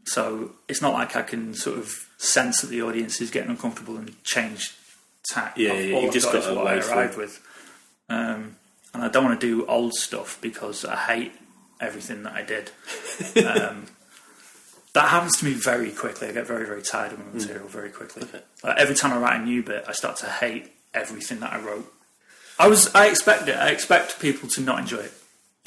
So 0.05 0.53
it's 0.69 0.81
not 0.81 0.95
like 0.95 1.17
I 1.17 1.23
can 1.23 1.55
sort 1.55 1.79
of 1.79 2.09
sense 2.17 2.61
that 2.63 2.69
the 2.69 2.83
audience 2.83 3.21
is 3.21 3.31
getting 3.31 3.51
uncomfortable 3.51 3.97
and 3.97 4.23
change 4.25 4.75
tack. 5.31 5.55
Yeah, 5.57 5.75
yeah, 5.75 5.99
you've 5.99 6.05
I've 6.07 6.13
just 6.13 6.27
got 6.27 6.43
got 6.43 6.49
to 6.49 6.55
what 6.55 6.67
I 6.67 6.79
arrived 6.79 7.17
with. 7.17 7.41
Um, 8.09 8.57
and 8.95 9.03
I 9.03 9.09
don't 9.09 9.25
want 9.25 9.39
to 9.41 9.47
do 9.47 9.67
old 9.67 9.95
stuff 9.95 10.39
because 10.41 10.85
I 10.85 10.97
hate 10.97 11.33
everything 11.81 12.23
that 12.25 12.33
I 12.33 12.43
did. 12.43 12.71
um, 13.47 13.87
that 14.95 15.09
happens 15.09 15.37
to 15.39 15.45
me 15.45 15.53
very 15.53 15.91
quickly. 15.91 16.29
I 16.29 16.33
get 16.33 16.47
very, 16.47 16.67
very 16.67 16.83
tired 16.83 17.13
of 17.13 17.19
my 17.19 17.33
material 17.33 17.69
very 17.69 17.91
quickly. 17.91 18.23
Okay. 18.25 18.41
Like, 18.65 18.79
every 18.79 18.95
time 18.95 19.13
I 19.13 19.19
write 19.19 19.41
a 19.41 19.45
new 19.45 19.63
bit, 19.63 19.85
I 19.87 19.93
start 19.93 20.17
to 20.19 20.27
hate 20.27 20.73
everything 20.95 21.41
that 21.41 21.53
I 21.53 21.61
wrote. 21.61 21.93
I 22.59 22.67
was, 22.69 22.93
I 22.95 23.07
expect 23.07 23.47
it. 23.49 23.57
I 23.57 23.69
expect 23.69 24.21
people 24.21 24.49
to 24.51 24.61
not 24.61 24.81
enjoy 24.81 24.99
it. 24.99 25.13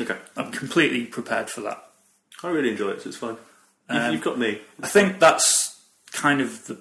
Okay. 0.01 0.17
I'm 0.35 0.51
completely 0.51 1.05
prepared 1.05 1.49
for 1.49 1.61
that. 1.61 1.83
I 2.43 2.49
really 2.49 2.71
enjoy 2.71 2.89
it, 2.89 3.01
so 3.01 3.09
it's 3.09 3.17
fine. 3.17 3.37
You've, 3.89 4.01
Um, 4.01 4.11
you've 4.13 4.23
got 4.23 4.37
me. 4.39 4.61
I 4.81 4.87
think 4.87 5.19
that's 5.19 5.79
kind 6.11 6.41
of 6.41 6.65
the, 6.67 6.79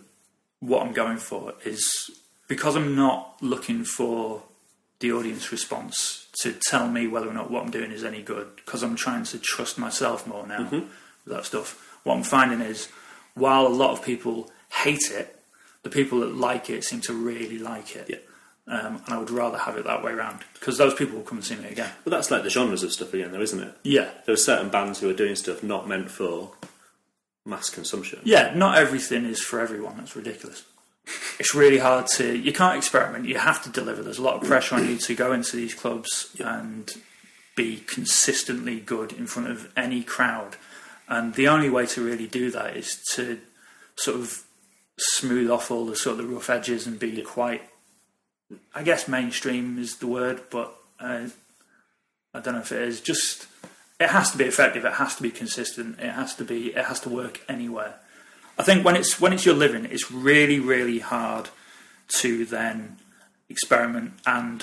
what 0.60 0.82
I'm 0.84 0.92
going 0.92 1.18
for 1.18 1.54
is 1.64 2.10
because 2.48 2.74
I'm 2.76 2.96
not 2.96 3.36
looking 3.40 3.84
for 3.84 4.42
the 5.00 5.12
audience 5.12 5.50
response 5.50 6.26
to 6.42 6.52
tell 6.52 6.88
me 6.88 7.06
whether 7.06 7.28
or 7.28 7.32
not 7.34 7.50
what 7.50 7.64
I'm 7.64 7.70
doing 7.70 7.90
is 7.90 8.04
any 8.04 8.22
good 8.22 8.54
because 8.56 8.82
I'm 8.82 8.96
trying 8.96 9.24
to 9.24 9.38
trust 9.38 9.78
myself 9.78 10.26
more 10.26 10.46
now 10.46 10.68
with 10.70 10.84
that 11.26 11.44
stuff. 11.44 11.98
What 12.04 12.14
I'm 12.16 12.22
finding 12.22 12.60
is 12.60 12.88
while 13.34 13.66
a 13.66 13.68
lot 13.68 13.90
of 13.90 14.02
people 14.04 14.50
hate 14.70 15.10
it, 15.10 15.38
the 15.82 15.90
people 15.90 16.20
that 16.20 16.34
like 16.34 16.70
it 16.70 16.84
seem 16.84 17.00
to 17.02 17.12
really 17.12 17.58
like 17.58 17.96
it. 17.96 18.06
Yeah. 18.08 18.16
Um, 18.66 19.02
and 19.06 19.14
I 19.14 19.18
would 19.18 19.30
rather 19.30 19.58
have 19.58 19.76
it 19.78 19.84
that 19.84 20.04
way 20.04 20.12
around 20.12 20.40
because 20.54 20.78
those 20.78 20.94
people 20.94 21.16
will 21.16 21.24
come 21.24 21.38
and 21.38 21.44
see 21.44 21.56
me 21.56 21.68
again. 21.70 21.90
But 22.04 22.10
that's 22.10 22.30
like 22.30 22.44
the 22.44 22.50
genres 22.50 22.84
of 22.84 22.92
stuff 22.92 23.12
again, 23.14 23.32
though, 23.32 23.40
isn't 23.40 23.60
it? 23.60 23.74
Yeah, 23.82 24.10
There 24.26 24.32
are 24.32 24.36
certain 24.36 24.68
bands 24.68 25.00
who 25.00 25.10
are 25.10 25.14
doing 25.14 25.34
stuff 25.34 25.62
not 25.64 25.88
meant 25.88 26.10
for 26.10 26.52
mass 27.44 27.68
consumption. 27.70 28.20
Yeah, 28.22 28.52
not 28.54 28.78
everything 28.78 29.24
is 29.24 29.40
for 29.42 29.60
everyone. 29.60 29.96
That's 29.96 30.14
ridiculous. 30.14 30.64
It's 31.38 31.54
really 31.54 31.78
hard 31.78 32.06
to. 32.08 32.36
You 32.36 32.52
can't 32.52 32.76
experiment. 32.76 33.26
You 33.26 33.38
have 33.38 33.62
to 33.64 33.70
deliver. 33.70 34.02
There's 34.02 34.18
a 34.18 34.22
lot 34.22 34.42
of 34.42 34.48
pressure 34.48 34.76
on 34.76 34.88
you 34.88 34.96
to 34.98 35.14
go 35.14 35.32
into 35.32 35.56
these 35.56 35.74
clubs 35.74 36.36
and 36.38 36.90
be 37.56 37.78
consistently 37.86 38.80
good 38.80 39.12
in 39.12 39.26
front 39.26 39.50
of 39.50 39.72
any 39.76 40.02
crowd. 40.02 40.56
And 41.08 41.34
the 41.34 41.48
only 41.48 41.68
way 41.68 41.86
to 41.86 42.04
really 42.04 42.26
do 42.26 42.50
that 42.52 42.76
is 42.76 43.02
to 43.14 43.40
sort 43.96 44.18
of 44.18 44.44
smooth 44.98 45.50
off 45.50 45.70
all 45.70 45.86
the 45.86 45.96
sort 45.96 46.18
of 46.20 46.26
the 46.26 46.32
rough 46.32 46.50
edges 46.50 46.86
and 46.86 46.98
be 46.98 47.20
quite. 47.22 47.62
I 48.74 48.82
guess 48.82 49.08
mainstream 49.08 49.78
is 49.78 49.96
the 49.96 50.06
word, 50.06 50.42
but 50.50 50.74
uh, 50.98 51.28
I 52.34 52.40
don't 52.40 52.54
know 52.54 52.60
if 52.60 52.72
it 52.72 52.82
is. 52.82 53.00
Just 53.00 53.46
it 53.98 54.10
has 54.10 54.30
to 54.32 54.38
be 54.38 54.44
effective. 54.44 54.84
It 54.84 54.94
has 54.94 55.14
to 55.16 55.22
be 55.22 55.30
consistent. 55.30 56.00
It 56.00 56.10
has 56.10 56.34
to 56.36 56.44
be. 56.44 56.68
It 56.68 56.84
has 56.84 57.00
to 57.00 57.08
work 57.08 57.40
anywhere. 57.48 57.96
I 58.60 58.62
think 58.62 58.84
when 58.84 58.94
it's 58.94 59.18
when 59.18 59.32
it's 59.32 59.46
your 59.46 59.54
living, 59.54 59.86
it's 59.86 60.10
really 60.12 60.60
really 60.60 60.98
hard 60.98 61.48
to 62.20 62.44
then 62.44 62.98
experiment 63.48 64.12
and 64.26 64.62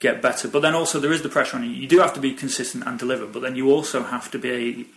get 0.00 0.20
better. 0.20 0.48
But 0.48 0.62
then 0.62 0.74
also 0.74 0.98
there 0.98 1.12
is 1.12 1.22
the 1.22 1.28
pressure 1.28 1.58
on 1.58 1.62
you. 1.62 1.70
You 1.70 1.86
do 1.86 2.00
have 2.00 2.12
to 2.14 2.20
be 2.20 2.32
consistent 2.32 2.82
and 2.84 2.98
deliver, 2.98 3.24
but 3.24 3.42
then 3.42 3.54
you 3.54 3.70
also 3.70 4.02
have 4.02 4.32
to 4.32 4.38
be 4.40 4.88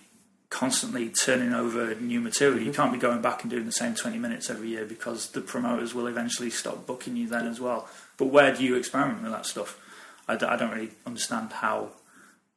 constantly 0.49 1.09
turning 1.09 1.53
over 1.53 1.93
new 1.93 2.19
material. 2.19 2.57
You 2.57 2.71
mm-hmm. 2.71 2.81
can't 2.81 2.91
be 2.91 2.97
going 2.97 3.21
back 3.21 3.43
and 3.43 3.51
doing 3.51 3.67
the 3.67 3.71
same 3.71 3.93
20 3.93 4.17
minutes 4.17 4.49
every 4.49 4.69
year 4.69 4.83
because 4.83 5.29
the 5.29 5.41
promoters 5.41 5.93
will 5.93 6.07
eventually 6.07 6.49
stop 6.49 6.87
booking 6.87 7.15
you 7.15 7.27
then 7.27 7.45
as 7.45 7.59
well. 7.59 7.87
But 8.17 8.29
where 8.29 8.51
do 8.51 8.63
you 8.63 8.77
experiment 8.77 9.21
with 9.21 9.31
that 9.31 9.45
stuff? 9.45 9.79
I, 10.27 10.37
d- 10.37 10.47
I 10.47 10.55
don't 10.55 10.71
really 10.71 10.89
understand 11.05 11.53
how. 11.53 11.89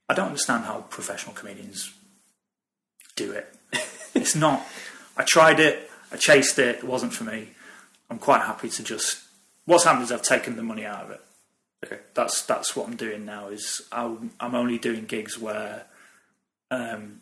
I 0.09 0.14
don't 0.14 0.29
understand 0.29 0.64
how 0.64 0.87
professional 0.88 1.35
comedians 1.35 1.92
do 3.14 3.33
it. 3.33 3.55
it's 4.14 4.35
not. 4.35 4.66
I 5.16 5.25
tried 5.25 5.61
it. 5.61 5.90
I 6.11 6.16
chased 6.16 6.59
it. 6.59 6.77
It 6.77 6.85
wasn't 6.85 7.14
for 7.14 7.25
me. 7.25 7.48
I'm 8.11 8.18
quite 8.18 8.42
happy 8.42 8.68
to 8.68 8.83
just. 8.83 9.22
What's 9.64 9.85
happened 9.85 10.05
is 10.05 10.12
I've 10.12 10.22
taken 10.22 10.57
the 10.57 10.62
money 10.62 10.85
out 10.85 11.05
of 11.05 11.11
it. 11.11 11.20
Okay. 11.85 11.98
That's 12.14 12.42
that's 12.42 12.77
what 12.77 12.87
I'm 12.87 12.96
doing 12.96 13.25
now. 13.25 13.48
Is 13.48 13.83
I'm, 13.90 14.31
I'm 14.38 14.55
only 14.55 14.79
doing 14.79 15.05
gigs 15.05 15.38
where 15.38 15.85
um, 16.70 17.20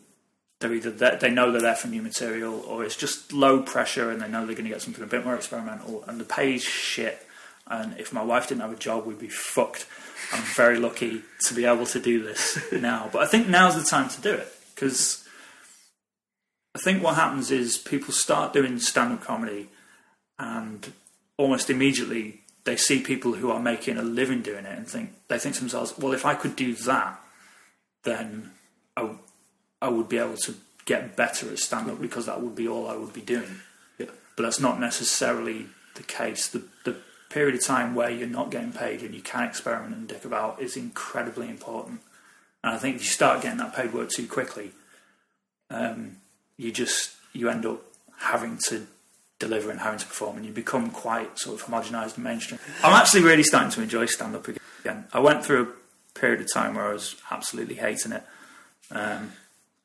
they're 0.59 0.73
either 0.73 0.91
there, 0.91 1.17
they 1.17 1.31
know 1.31 1.51
they're 1.51 1.61
there 1.61 1.75
for 1.75 1.87
new 1.87 2.01
material, 2.01 2.61
or 2.61 2.83
it's 2.83 2.95
just 2.95 3.33
low 3.33 3.61
pressure, 3.61 4.11
and 4.11 4.21
they 4.21 4.27
know 4.27 4.45
they're 4.45 4.55
going 4.55 4.65
to 4.65 4.71
get 4.71 4.81
something 4.81 5.03
a 5.03 5.07
bit 5.07 5.25
more 5.25 5.35
experimental, 5.35 6.03
and 6.07 6.19
the 6.19 6.25
pay's 6.25 6.63
shit. 6.63 7.25
And 7.67 7.97
if 7.97 8.11
my 8.11 8.23
wife 8.23 8.47
didn't 8.47 8.61
have 8.61 8.73
a 8.73 8.75
job, 8.75 9.05
we'd 9.05 9.19
be 9.19 9.29
fucked. 9.29 9.87
I'm 10.33 10.43
very 10.55 10.77
lucky 10.77 11.23
to 11.45 11.53
be 11.53 11.65
able 11.65 11.85
to 11.87 11.99
do 11.99 12.23
this 12.23 12.59
now, 12.71 13.09
but 13.11 13.23
I 13.23 13.25
think 13.25 13.47
now's 13.47 13.75
the 13.75 13.83
time 13.83 14.09
to 14.09 14.21
do 14.21 14.33
it 14.33 14.53
because 14.75 15.27
I 16.73 16.79
think 16.79 17.03
what 17.03 17.15
happens 17.15 17.51
is 17.51 17.77
people 17.77 18.13
start 18.13 18.53
doing 18.53 18.79
stand-up 18.79 19.21
comedy, 19.21 19.69
and 20.39 20.93
almost 21.37 21.69
immediately 21.69 22.41
they 22.63 22.75
see 22.75 23.01
people 23.01 23.33
who 23.33 23.51
are 23.51 23.59
making 23.59 23.97
a 23.97 24.03
living 24.03 24.41
doing 24.41 24.65
it, 24.65 24.77
and 24.77 24.87
think 24.87 25.13
they 25.27 25.39
think 25.39 25.55
to 25.55 25.61
themselves, 25.61 25.97
"Well, 25.97 26.13
if 26.13 26.25
I 26.25 26.35
could 26.35 26.55
do 26.55 26.73
that, 26.75 27.19
then 28.03 28.51
I, 28.95 29.15
I 29.81 29.89
would 29.89 30.09
be 30.09 30.17
able 30.17 30.37
to 30.37 30.55
get 30.85 31.15
better 31.15 31.51
at 31.51 31.59
stand-up 31.59 32.01
because 32.01 32.25
that 32.25 32.41
would 32.41 32.55
be 32.55 32.67
all 32.67 32.87
I 32.87 32.95
would 32.95 33.13
be 33.13 33.21
doing." 33.21 33.61
Yeah. 33.97 34.07
But 34.35 34.43
that's 34.43 34.59
not 34.59 34.79
necessarily 34.79 35.67
the 35.95 36.03
case. 36.03 36.47
The 36.47 36.63
the 36.85 36.97
period 37.29 37.55
of 37.55 37.63
time 37.63 37.95
where 37.95 38.09
you're 38.09 38.27
not 38.27 38.51
getting 38.51 38.73
paid 38.73 39.01
and 39.01 39.15
you 39.15 39.21
can 39.21 39.43
experiment 39.43 39.95
and 39.95 40.07
dick 40.07 40.25
about 40.25 40.61
is 40.61 40.75
incredibly 40.75 41.49
important. 41.49 42.01
And 42.63 42.75
I 42.75 42.77
think 42.77 42.97
if 42.97 43.01
you 43.01 43.07
start 43.07 43.41
getting 43.41 43.57
that 43.57 43.73
paid 43.73 43.93
work 43.93 44.09
too 44.09 44.27
quickly, 44.27 44.71
um, 45.69 46.17
you 46.61 46.71
just 46.71 47.15
you 47.33 47.49
end 47.49 47.65
up 47.65 47.81
having 48.17 48.57
to 48.67 48.85
deliver 49.39 49.71
and 49.71 49.79
having 49.79 49.99
to 49.99 50.05
perform, 50.05 50.37
and 50.37 50.45
you 50.45 50.51
become 50.51 50.91
quite 50.91 51.39
sort 51.39 51.59
of 51.59 51.65
homogenised 51.67 52.15
and 52.15 52.23
mainstream. 52.23 52.59
I'm 52.83 52.93
actually 52.93 53.23
really 53.23 53.43
starting 53.43 53.71
to 53.71 53.81
enjoy 53.81 54.05
stand 54.05 54.35
up 54.35 54.47
again. 54.47 55.05
I 55.11 55.19
went 55.19 55.43
through 55.43 55.63
a 55.63 56.19
period 56.19 56.41
of 56.41 56.47
time 56.53 56.75
where 56.75 56.85
I 56.85 56.93
was 56.93 57.15
absolutely 57.31 57.75
hating 57.75 58.11
it, 58.11 58.23
um, 58.91 59.31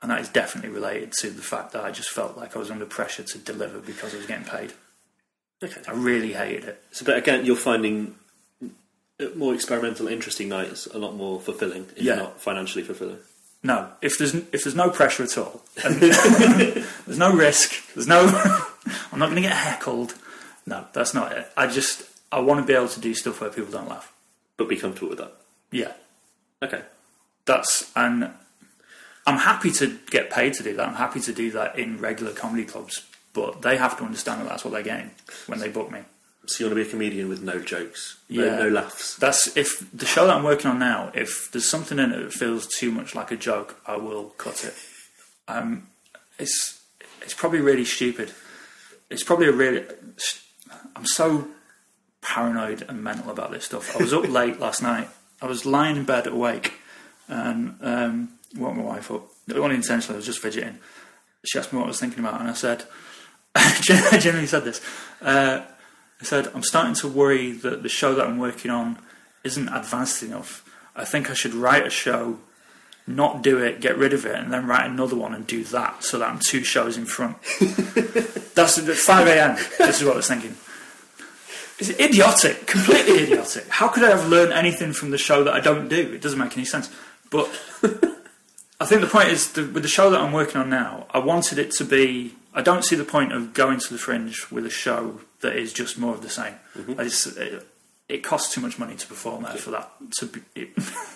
and 0.03 0.11
that 0.11 0.21
is 0.21 0.29
definitely 0.29 0.71
related 0.71 1.13
to 1.21 1.31
the 1.31 1.43
fact 1.43 1.73
that 1.73 1.83
I 1.85 1.91
just 1.91 2.11
felt 2.11 2.37
like 2.37 2.55
I 2.55 2.59
was 2.59 2.71
under 2.71 2.85
pressure 2.85 3.23
to 3.23 3.39
deliver 3.39 3.79
because 3.79 4.13
I 4.13 4.19
was 4.19 4.27
getting 4.27 4.45
paid. 4.45 4.73
Okay. 5.65 5.81
I 5.89 5.93
really 5.93 6.35
hated 6.35 6.65
it. 6.65 6.83
So, 6.91 7.07
but 7.07 7.17
again, 7.17 7.47
you're 7.47 7.57
finding 7.57 8.15
more 9.35 9.55
experimental, 9.55 10.09
interesting 10.09 10.51
nights 10.51 10.87
a 10.87 10.99
lot 10.99 11.15
more 11.17 11.41
fulfilling, 11.41 11.87
if 11.97 12.03
Yeah. 12.03 12.17
not 12.17 12.41
financially 12.43 12.85
fulfilling. 12.85 13.19
No, 13.63 13.91
if 14.01 14.19
there's 14.19 14.35
if 14.35 14.63
there's 14.65 14.75
no 14.77 14.91
pressure 14.91 15.25
at 15.25 15.37
all, 15.39 15.63
and 15.85 15.95
there's 16.01 17.19
no 17.19 17.33
risk, 17.33 17.73
there's 17.95 18.07
no, 18.07 18.21
I'm 19.13 19.19
not 19.19 19.27
going 19.27 19.43
to 19.43 19.49
get 19.49 19.53
heckled. 19.57 20.15
No, 20.67 20.85
that's 20.93 21.15
not 21.15 21.33
it. 21.33 21.49
I 21.57 21.67
just 21.67 22.03
I 22.31 22.41
want 22.41 22.61
to 22.61 22.67
be 22.67 22.75
able 22.75 22.89
to 22.89 23.01
do 23.01 23.15
stuff 23.15 23.41
where 23.41 23.51
people 23.51 23.73
don't 23.73 23.89
laugh. 23.89 24.13
But 24.57 24.69
be 24.69 24.77
comfortable 24.77 25.11
with 25.11 25.19
that. 25.19 25.33
Yeah, 25.71 25.93
Okay. 26.63 26.83
that's 27.45 27.91
and 27.97 28.31
I'm 29.27 29.39
happy 29.39 29.71
to 29.73 29.99
get 30.11 30.31
paid 30.31 30.55
to 30.55 30.63
do 30.63 30.75
that. 30.77 30.89
I'm 30.89 30.95
happy 30.95 31.21
to 31.21 31.33
do 31.33 31.51
that 31.53 31.79
in 31.79 31.99
regular 31.99 32.33
comedy 32.33 32.65
clubs, 32.65 33.05
but 33.33 33.63
they 33.63 33.77
have 33.77 33.99
to 33.99 34.05
understand 34.05 34.41
that 34.43 34.49
that's 34.49 34.65
what 34.65 34.73
they're 34.73 34.83
getting 34.83 35.11
when 35.47 35.59
they 35.59 35.69
book 35.69 35.91
me. 35.91 36.01
So 36.49 36.63
you 36.65 36.67
want 36.71 36.79
to 36.79 36.85
be 36.85 36.89
a 36.89 36.91
comedian 36.91 37.29
with 37.29 37.43
no 37.43 37.59
jokes, 37.61 38.19
no, 38.29 38.45
Yeah. 38.45 38.57
no 38.57 38.69
laughs. 38.69 39.17
That's 39.17 39.57
if 39.57 39.85
the 39.93 40.07
show 40.07 40.27
that 40.27 40.37
I'm 40.37 40.45
working 40.45 40.71
on 40.71 40.79
now, 40.79 41.11
if 41.15 41.51
there's 41.51 41.69
something 41.69 41.99
in 41.99 42.13
it 42.13 42.19
that 42.23 42.33
feels 42.33 42.67
too 42.69 42.91
much 42.93 43.15
like 43.15 43.31
a 43.33 43.37
joke, 43.37 43.81
I 43.87 43.97
will 43.97 44.27
cut 44.39 44.65
it. 44.65 44.75
Um, 45.49 45.89
it's 46.39 46.81
it's 47.23 47.35
probably 47.35 47.61
really 47.61 47.85
stupid. 47.85 48.33
It's 49.11 49.25
probably 49.25 49.47
a 49.49 49.53
really. 49.53 49.85
I'm 50.95 51.07
so 51.07 51.49
paranoid 52.23 52.83
and 52.89 53.03
mental 53.03 53.31
about 53.31 53.51
this 53.51 53.65
stuff. 53.65 53.95
I 53.97 54.03
was 54.03 54.13
up 54.15 54.29
late 54.29 54.59
last 54.61 54.83
night. 54.83 55.09
I 55.43 55.47
was 55.47 55.67
lying 55.67 55.97
in 55.97 56.05
bed 56.05 56.27
awake, 56.27 56.75
and 57.29 57.77
um, 57.83 58.29
woke 58.57 58.75
my 58.77 58.83
wife 58.83 59.11
up. 59.11 59.27
It 59.49 59.55
wasn't 59.59 59.75
intentionally. 59.75 60.17
I 60.17 60.19
was 60.19 60.27
just 60.27 60.39
fidgeting. 60.41 60.79
She 61.45 61.59
asked 61.59 61.73
me 61.73 61.79
what 61.79 61.85
I 61.87 61.89
was 61.89 62.01
thinking 62.01 62.21
about, 62.21 62.41
and 62.41 62.49
I 62.49 62.55
said, 62.55 62.85
I 63.55 64.19
generally 64.21 64.47
said 64.47 64.65
this. 64.65 64.81
Uh, 65.21 65.63
I 66.21 66.25
said, 66.25 66.49
I'm 66.55 66.63
starting 66.63 66.95
to 66.97 67.09
worry 67.09 67.53
that 67.53 67.83
the 67.83 67.89
show 67.89 68.15
that 68.15 68.27
I'm 68.27 68.39
working 68.39 68.71
on 68.71 68.99
isn't 69.45 69.69
advanced 69.69 70.23
enough. 70.23 70.65
I 70.95 71.05
think 71.05 71.31
I 71.31 71.35
should 71.35 71.55
write 71.55 71.87
a 71.87 71.91
show, 71.91 72.39
not 73.07 73.43
do 73.43 73.59
it, 73.59 73.81
get 73.81 73.99
rid 73.99 74.13
of 74.13 74.25
it, 74.25 74.35
and 74.35 74.53
then 74.53 74.67
write 74.67 74.91
another 74.91 75.15
one 75.15 75.35
and 75.35 75.47
do 75.47 75.63
that 75.65 76.03
so 76.03 76.19
that 76.19 76.29
I'm 76.29 76.41
two 76.41 76.65
shows 76.65 76.97
in 76.97 77.05
front. 77.05 77.37
That's 78.55 78.79
at 78.79 78.97
5 78.97 79.27
a.m. 79.29 79.57
This 79.79 80.01
is 80.01 80.05
what 80.05 80.15
I 80.15 80.17
was 80.17 80.29
thinking. 80.29 80.57
It's 81.79 81.91
idiotic, 81.91 82.67
completely 82.67 83.25
idiotic. 83.25 83.69
How 83.69 83.89
could 83.89 84.03
I 84.03 84.09
have 84.09 84.29
learned 84.29 84.55
anything 84.55 84.95
from 84.95 85.11
the 85.11 85.19
show 85.19 85.45
that 85.45 85.53
I 85.53 85.61
don't 85.61 85.89
do? 85.89 86.13
It 86.15 86.23
doesn't 86.23 86.39
make 86.39 86.57
any 86.57 86.65
sense. 86.65 86.91
But 87.31 87.49
I 88.81 88.87
think 88.87 89.03
the 89.03 89.09
point 89.09 89.29
is 89.29 89.53
the, 89.53 89.67
with 89.67 89.83
the 89.83 89.89
show 89.89 90.11
that 90.11 90.21
I'm 90.21 90.33
working 90.33 90.59
on 90.59 90.71
now, 90.71 91.07
I 91.11 91.19
wanted 91.19 91.59
it 91.59 91.73
to 91.73 91.85
be. 91.85 92.35
I 92.57 92.63
don't 92.63 92.85
see 92.85 92.97
the 92.97 93.05
point 93.05 93.33
of 93.33 93.53
going 93.53 93.79
to 93.79 93.93
the 93.93 93.99
fringe 93.99 94.51
with 94.51 94.65
a 94.65 94.71
show 94.71 95.21
that 95.41 95.55
is 95.57 95.75
just 95.75 95.99
more 95.99 96.15
of 96.15 96.23
the 96.23 96.31
same. 96.31 96.55
I 96.97 97.05
just, 97.05 97.37
it, 97.37 97.69
it 98.09 98.25
costs 98.25 98.55
too 98.55 98.63
much 98.63 98.79
money 98.79 98.97
to 98.97 99.07
perform 99.07 99.43
there 99.43 99.53
for 99.53 99.73
that. 99.73 99.93
To 100.21 100.27
be, 100.27 100.41
it, 100.55 100.71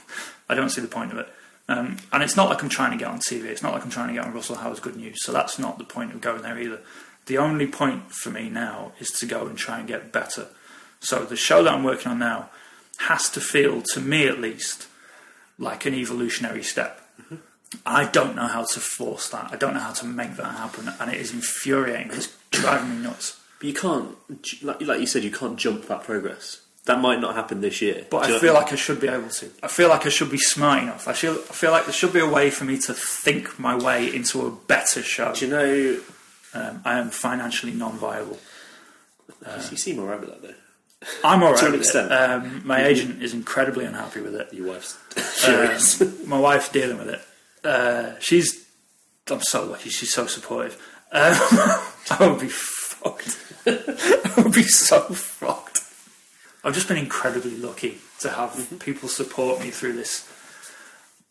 I 0.51 0.55
don't 0.55 0.69
see 0.69 0.83
the 0.83 0.87
point 0.87 1.13
of 1.13 1.19
it. 1.19 1.29
Um, 1.67 1.97
and 2.13 2.23
it's 2.23 2.37
not 2.37 2.51
like 2.51 2.63
I'm 2.63 2.69
trying 2.69 2.91
to 2.91 2.99
get 2.99 3.09
on 3.09 3.21
TV. 3.21 3.45
It's 3.45 3.63
not 3.63 3.73
like 3.73 3.83
I'm 3.83 3.91
trying 3.91 4.09
to 4.09 4.15
get 4.15 4.25
on 4.25 4.35
Russell 4.35 4.57
Howard's 4.57 4.81
Good 4.81 4.97
News. 4.97 5.25
So 5.25 5.33
that's 5.33 5.59
not 5.59 5.79
the 5.79 5.85
point 5.85 6.13
of 6.13 6.21
going 6.21 6.43
there 6.43 6.59
either. 6.59 6.81
The 7.25 7.39
only 7.39 7.67
point 7.67 8.13
for 8.13 8.29
me 8.29 8.51
now 8.51 8.93
is 8.99 9.09
to 9.13 9.27
go 9.27 9.47
and 9.47 9.57
try 9.57 9.79
and 9.79 9.89
get 9.89 10.13
better. 10.13 10.49
So 11.01 11.25
the 11.25 11.37
show 11.37 11.63
that 11.63 11.73
I'm 11.73 11.85
working 11.85 12.13
on 12.13 12.19
now 12.19 12.51
has 12.99 13.31
to 13.31 13.41
feel, 13.41 13.81
to 13.95 14.01
me 14.01 14.27
at 14.27 14.39
least, 14.39 14.89
like 15.59 15.87
an 15.87 15.95
evolutionary 15.95 16.63
step. 16.63 17.01
I 17.87 18.07
don't 18.07 18.35
know 18.35 18.47
how 18.47 18.65
to 18.65 18.81
force 18.81 19.29
that. 19.31 19.53
I 19.53 19.57
don't 19.57 19.75
know 19.75 19.81
how 19.81 19.93
to 19.93 20.07
make 20.07 20.37
that 20.37 20.55
happen, 20.57 20.89
and 20.99 21.11
it 21.13 21.21
is 21.21 21.33
infuriating. 21.33 22.11
It's 22.13 22.37
driving 22.51 22.97
me 22.97 23.03
nuts. 23.05 23.41
But 23.59 23.69
you 23.69 23.75
can't, 23.75 24.17
like, 24.63 24.81
like 24.81 25.01
you 25.01 25.07
said, 25.07 25.23
you 25.23 25.31
can't 25.31 25.57
jump 25.59 25.87
that 25.87 26.03
progress. 26.05 26.61
That 26.87 27.01
might 27.01 27.21
not 27.21 27.35
happen 27.35 27.61
this 27.61 27.81
year. 27.83 28.07
But 28.11 28.27
Do 28.27 28.37
I 28.37 28.39
feel 28.39 28.55
like 28.55 28.73
I 28.73 28.77
should 28.77 29.01
be 29.01 29.09
able 29.09 29.29
to. 29.29 29.51
I 29.63 29.69
feel 29.69 29.89
like 29.91 30.07
I 30.07 30.09
should 30.09 30.31
be 30.31 30.39
smart 30.39 30.83
enough. 30.83 31.07
I 31.07 31.13
feel, 31.13 31.35
I 31.35 31.53
feel 31.53 31.71
like 31.71 31.85
there 31.85 31.93
should 31.93 32.13
be 32.13 32.21
a 32.21 32.29
way 32.29 32.51
for 32.51 32.65
me 32.65 32.79
to 32.79 32.95
think 32.95 33.59
my 33.59 33.77
way 33.77 34.13
into 34.13 34.47
a 34.47 34.51
better 34.51 35.03
show. 35.03 35.35
Do 35.35 35.47
you 35.47 35.51
know? 35.53 36.01
Um, 36.55 36.83
I 36.85 36.99
am 36.99 37.11
financially 37.11 37.73
non-viable. 37.73 38.39
you 39.71 39.77
seem 39.77 39.99
alright 40.01 40.21
with 40.21 40.31
that 40.31 40.43
though. 40.43 40.55
I'm 41.23 41.43
alright 41.43 41.61
To 41.61 41.67
an 41.67 41.75
extent. 41.75 42.11
Um, 42.13 42.63
my 42.67 42.85
agent 42.85 43.23
is 43.23 43.35
incredibly 43.35 43.85
unhappy 43.85 44.21
with 44.23 44.35
it. 44.35 44.53
Your 44.53 44.69
wife's 44.69 44.99
Uh, 45.47 45.81
my 46.27 46.39
wife's 46.39 46.69
dealing 46.71 46.99
with 46.99 47.09
it. 47.09 47.21
Uh, 47.65 48.19
she's. 48.21 48.67
I'm 49.31 49.43
so 49.43 49.65
lucky. 49.65 49.91
She's 49.91 50.13
so 50.13 50.27
supportive. 50.27 50.75
Um, 51.13 51.35
I 52.11 52.29
would 52.29 52.41
be 52.41 52.49
fucked. 52.49 53.39
I 53.67 54.33
would 54.43 54.53
be 54.53 54.63
so 54.65 55.01
fucked. 55.01 55.81
I've 56.65 56.75
just 56.75 56.89
been 56.89 56.97
incredibly 56.99 57.57
lucky 57.57 57.99
to 58.21 58.31
have 58.31 58.79
people 58.81 59.09
support 59.09 59.61
me 59.61 59.71
through 59.71 59.95
this 59.95 60.29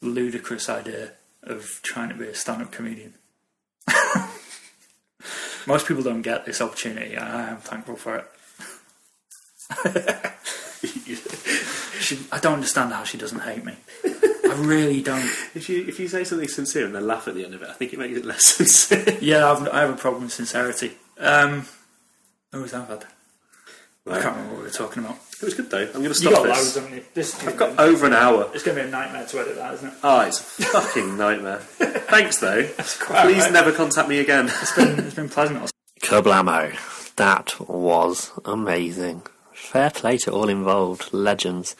ludicrous 0.01 0.69
idea 0.69 1.11
of 1.43 1.79
trying 1.83 2.09
to 2.09 2.15
be 2.15 2.25
a 2.27 2.33
stand-up 2.33 2.71
comedian. 2.71 3.13
Most 5.67 5.87
people 5.87 6.03
don't 6.03 6.21
get 6.21 6.45
this 6.45 6.61
opportunity. 6.61 7.15
and 7.15 7.25
I 7.25 7.49
am 7.49 7.57
thankful 7.57 7.95
for 7.95 8.15
it. 8.15 8.25
She, 11.99 12.17
I 12.31 12.39
don't 12.39 12.53
understand 12.53 12.93
how 12.93 13.03
she 13.03 13.17
doesn't 13.17 13.41
hate 13.41 13.63
me. 13.63 13.75
I 14.51 14.61
really 14.61 15.01
don't. 15.01 15.23
if 15.55 15.69
you 15.69 15.85
if 15.87 15.99
you 15.99 16.07
say 16.07 16.23
something 16.23 16.47
sincere 16.47 16.85
and 16.85 16.95
then 16.95 17.05
laugh 17.07 17.27
at 17.27 17.35
the 17.35 17.45
end 17.45 17.53
of 17.53 17.61
it, 17.61 17.69
I 17.69 17.73
think 17.73 17.93
it 17.93 17.99
makes 17.99 18.17
it 18.17 18.25
less 18.25 18.45
sincere. 18.55 19.17
Yeah, 19.21 19.51
I've, 19.51 19.67
I 19.69 19.81
have 19.81 19.89
a 19.91 19.97
problem 19.97 20.23
with 20.23 20.33
sincerity. 20.33 20.93
Um, 21.19 21.65
who 22.51 22.61
was 22.61 22.71
that? 22.71 22.87
Bad? 22.87 23.05
I 24.07 24.13
can't 24.21 24.35
remember 24.37 24.53
what 24.53 24.57
we 24.59 24.63
were 24.63 24.69
talking 24.73 25.03
about. 25.03 25.17
It 25.39 25.43
was 25.45 25.53
good 25.53 25.69
though. 25.69 25.81
I'm 25.83 25.91
going 25.91 26.03
to 26.03 26.09
You 26.09 26.13
stop 26.15 26.33
got 26.33 26.43
this. 26.43 26.57
loads, 26.57 26.75
haven't 26.75 26.93
you? 26.95 27.03
This, 27.13 27.47
I've 27.47 27.57
got 27.57 27.79
over 27.79 28.07
an 28.07 28.13
hour. 28.13 28.49
it's 28.55 28.63
going 28.63 28.75
to 28.77 28.83
be 28.83 28.87
a 28.87 28.91
nightmare 28.91 29.25
to 29.27 29.39
edit 29.39 29.55
that, 29.57 29.73
isn't 29.75 29.87
it? 29.87 29.93
Oh, 30.03 30.21
it's 30.21 30.39
a 30.59 30.63
fucking 30.63 31.15
nightmare. 31.17 31.57
Thanks 31.59 32.39
though. 32.39 32.63
quite 33.01 33.23
Please 33.25 33.35
alright. 33.43 33.51
never 33.53 33.71
contact 33.71 34.09
me 34.09 34.19
again. 34.19 34.47
It's 34.47 34.75
been, 34.75 34.99
it's 34.99 35.13
been 35.15 35.29
pleasant. 35.29 35.69
Kablamo. 36.01 37.15
That 37.17 37.59
was 37.69 38.31
amazing. 38.45 39.21
Fair 39.59 39.91
play 39.91 40.17
to 40.17 40.31
all 40.31 40.49
involved, 40.49 41.13
legends. 41.13 41.75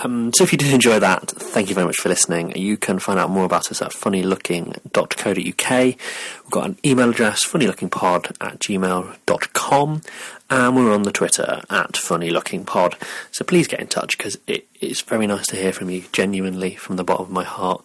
Um, 0.00 0.32
so 0.32 0.42
if 0.42 0.52
you 0.52 0.58
did 0.58 0.72
enjoy 0.72 0.98
that, 1.00 1.28
thank 1.28 1.68
you 1.68 1.74
very 1.74 1.86
much 1.86 1.98
for 1.98 2.08
listening. 2.08 2.56
You 2.56 2.78
can 2.78 2.98
find 2.98 3.18
out 3.20 3.28
more 3.28 3.44
about 3.44 3.70
us 3.70 3.82
at 3.82 3.90
funnylooking.co.uk. 3.90 5.84
We've 5.84 6.50
got 6.50 6.66
an 6.66 6.78
email 6.82 7.10
address, 7.10 7.44
funnylookingpod 7.44 8.36
at 8.40 8.58
gmail.com, 8.60 10.00
and 10.48 10.76
we're 10.76 10.94
on 10.94 11.02
the 11.02 11.12
Twitter 11.12 11.62
at 11.68 11.92
funnylookingpod. 11.92 12.94
So 13.32 13.44
please 13.44 13.68
get 13.68 13.80
in 13.80 13.88
touch 13.88 14.16
because 14.16 14.38
it, 14.46 14.66
it's 14.80 15.02
very 15.02 15.26
nice 15.26 15.46
to 15.48 15.56
hear 15.56 15.74
from 15.74 15.90
you, 15.90 16.04
genuinely, 16.12 16.76
from 16.76 16.96
the 16.96 17.04
bottom 17.04 17.26
of 17.26 17.32
my 17.32 17.44
heart. 17.44 17.84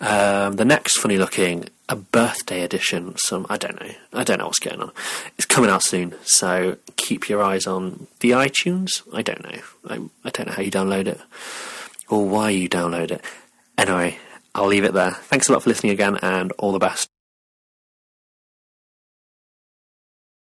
Um, 0.00 0.54
the 0.54 0.64
next 0.64 0.98
Funny 0.98 1.16
Looking, 1.16 1.68
a 1.92 1.96
birthday 1.96 2.62
edition, 2.62 3.14
some, 3.18 3.46
I 3.50 3.58
don't 3.58 3.78
know, 3.78 3.90
I 4.14 4.24
don't 4.24 4.38
know 4.38 4.46
what's 4.46 4.58
going 4.58 4.80
on. 4.80 4.92
It's 5.36 5.44
coming 5.44 5.68
out 5.68 5.82
soon, 5.82 6.14
so 6.22 6.78
keep 6.96 7.28
your 7.28 7.42
eyes 7.42 7.66
on 7.66 8.06
the 8.20 8.30
iTunes. 8.30 9.02
I 9.12 9.20
don't 9.20 9.42
know. 9.42 9.60
I, 9.86 9.94
I 10.24 10.30
don't 10.30 10.46
know 10.46 10.54
how 10.54 10.62
you 10.62 10.70
download 10.70 11.06
it 11.06 11.20
or 12.08 12.26
why 12.26 12.48
you 12.48 12.66
download 12.66 13.10
it. 13.10 13.22
Anyway, 13.76 14.16
I'll 14.54 14.68
leave 14.68 14.84
it 14.84 14.94
there. 14.94 15.10
Thanks 15.10 15.50
a 15.50 15.52
lot 15.52 15.64
for 15.64 15.68
listening 15.68 15.92
again 15.92 16.16
and 16.22 16.50
all 16.52 16.72
the 16.72 16.78
best. 16.78 17.10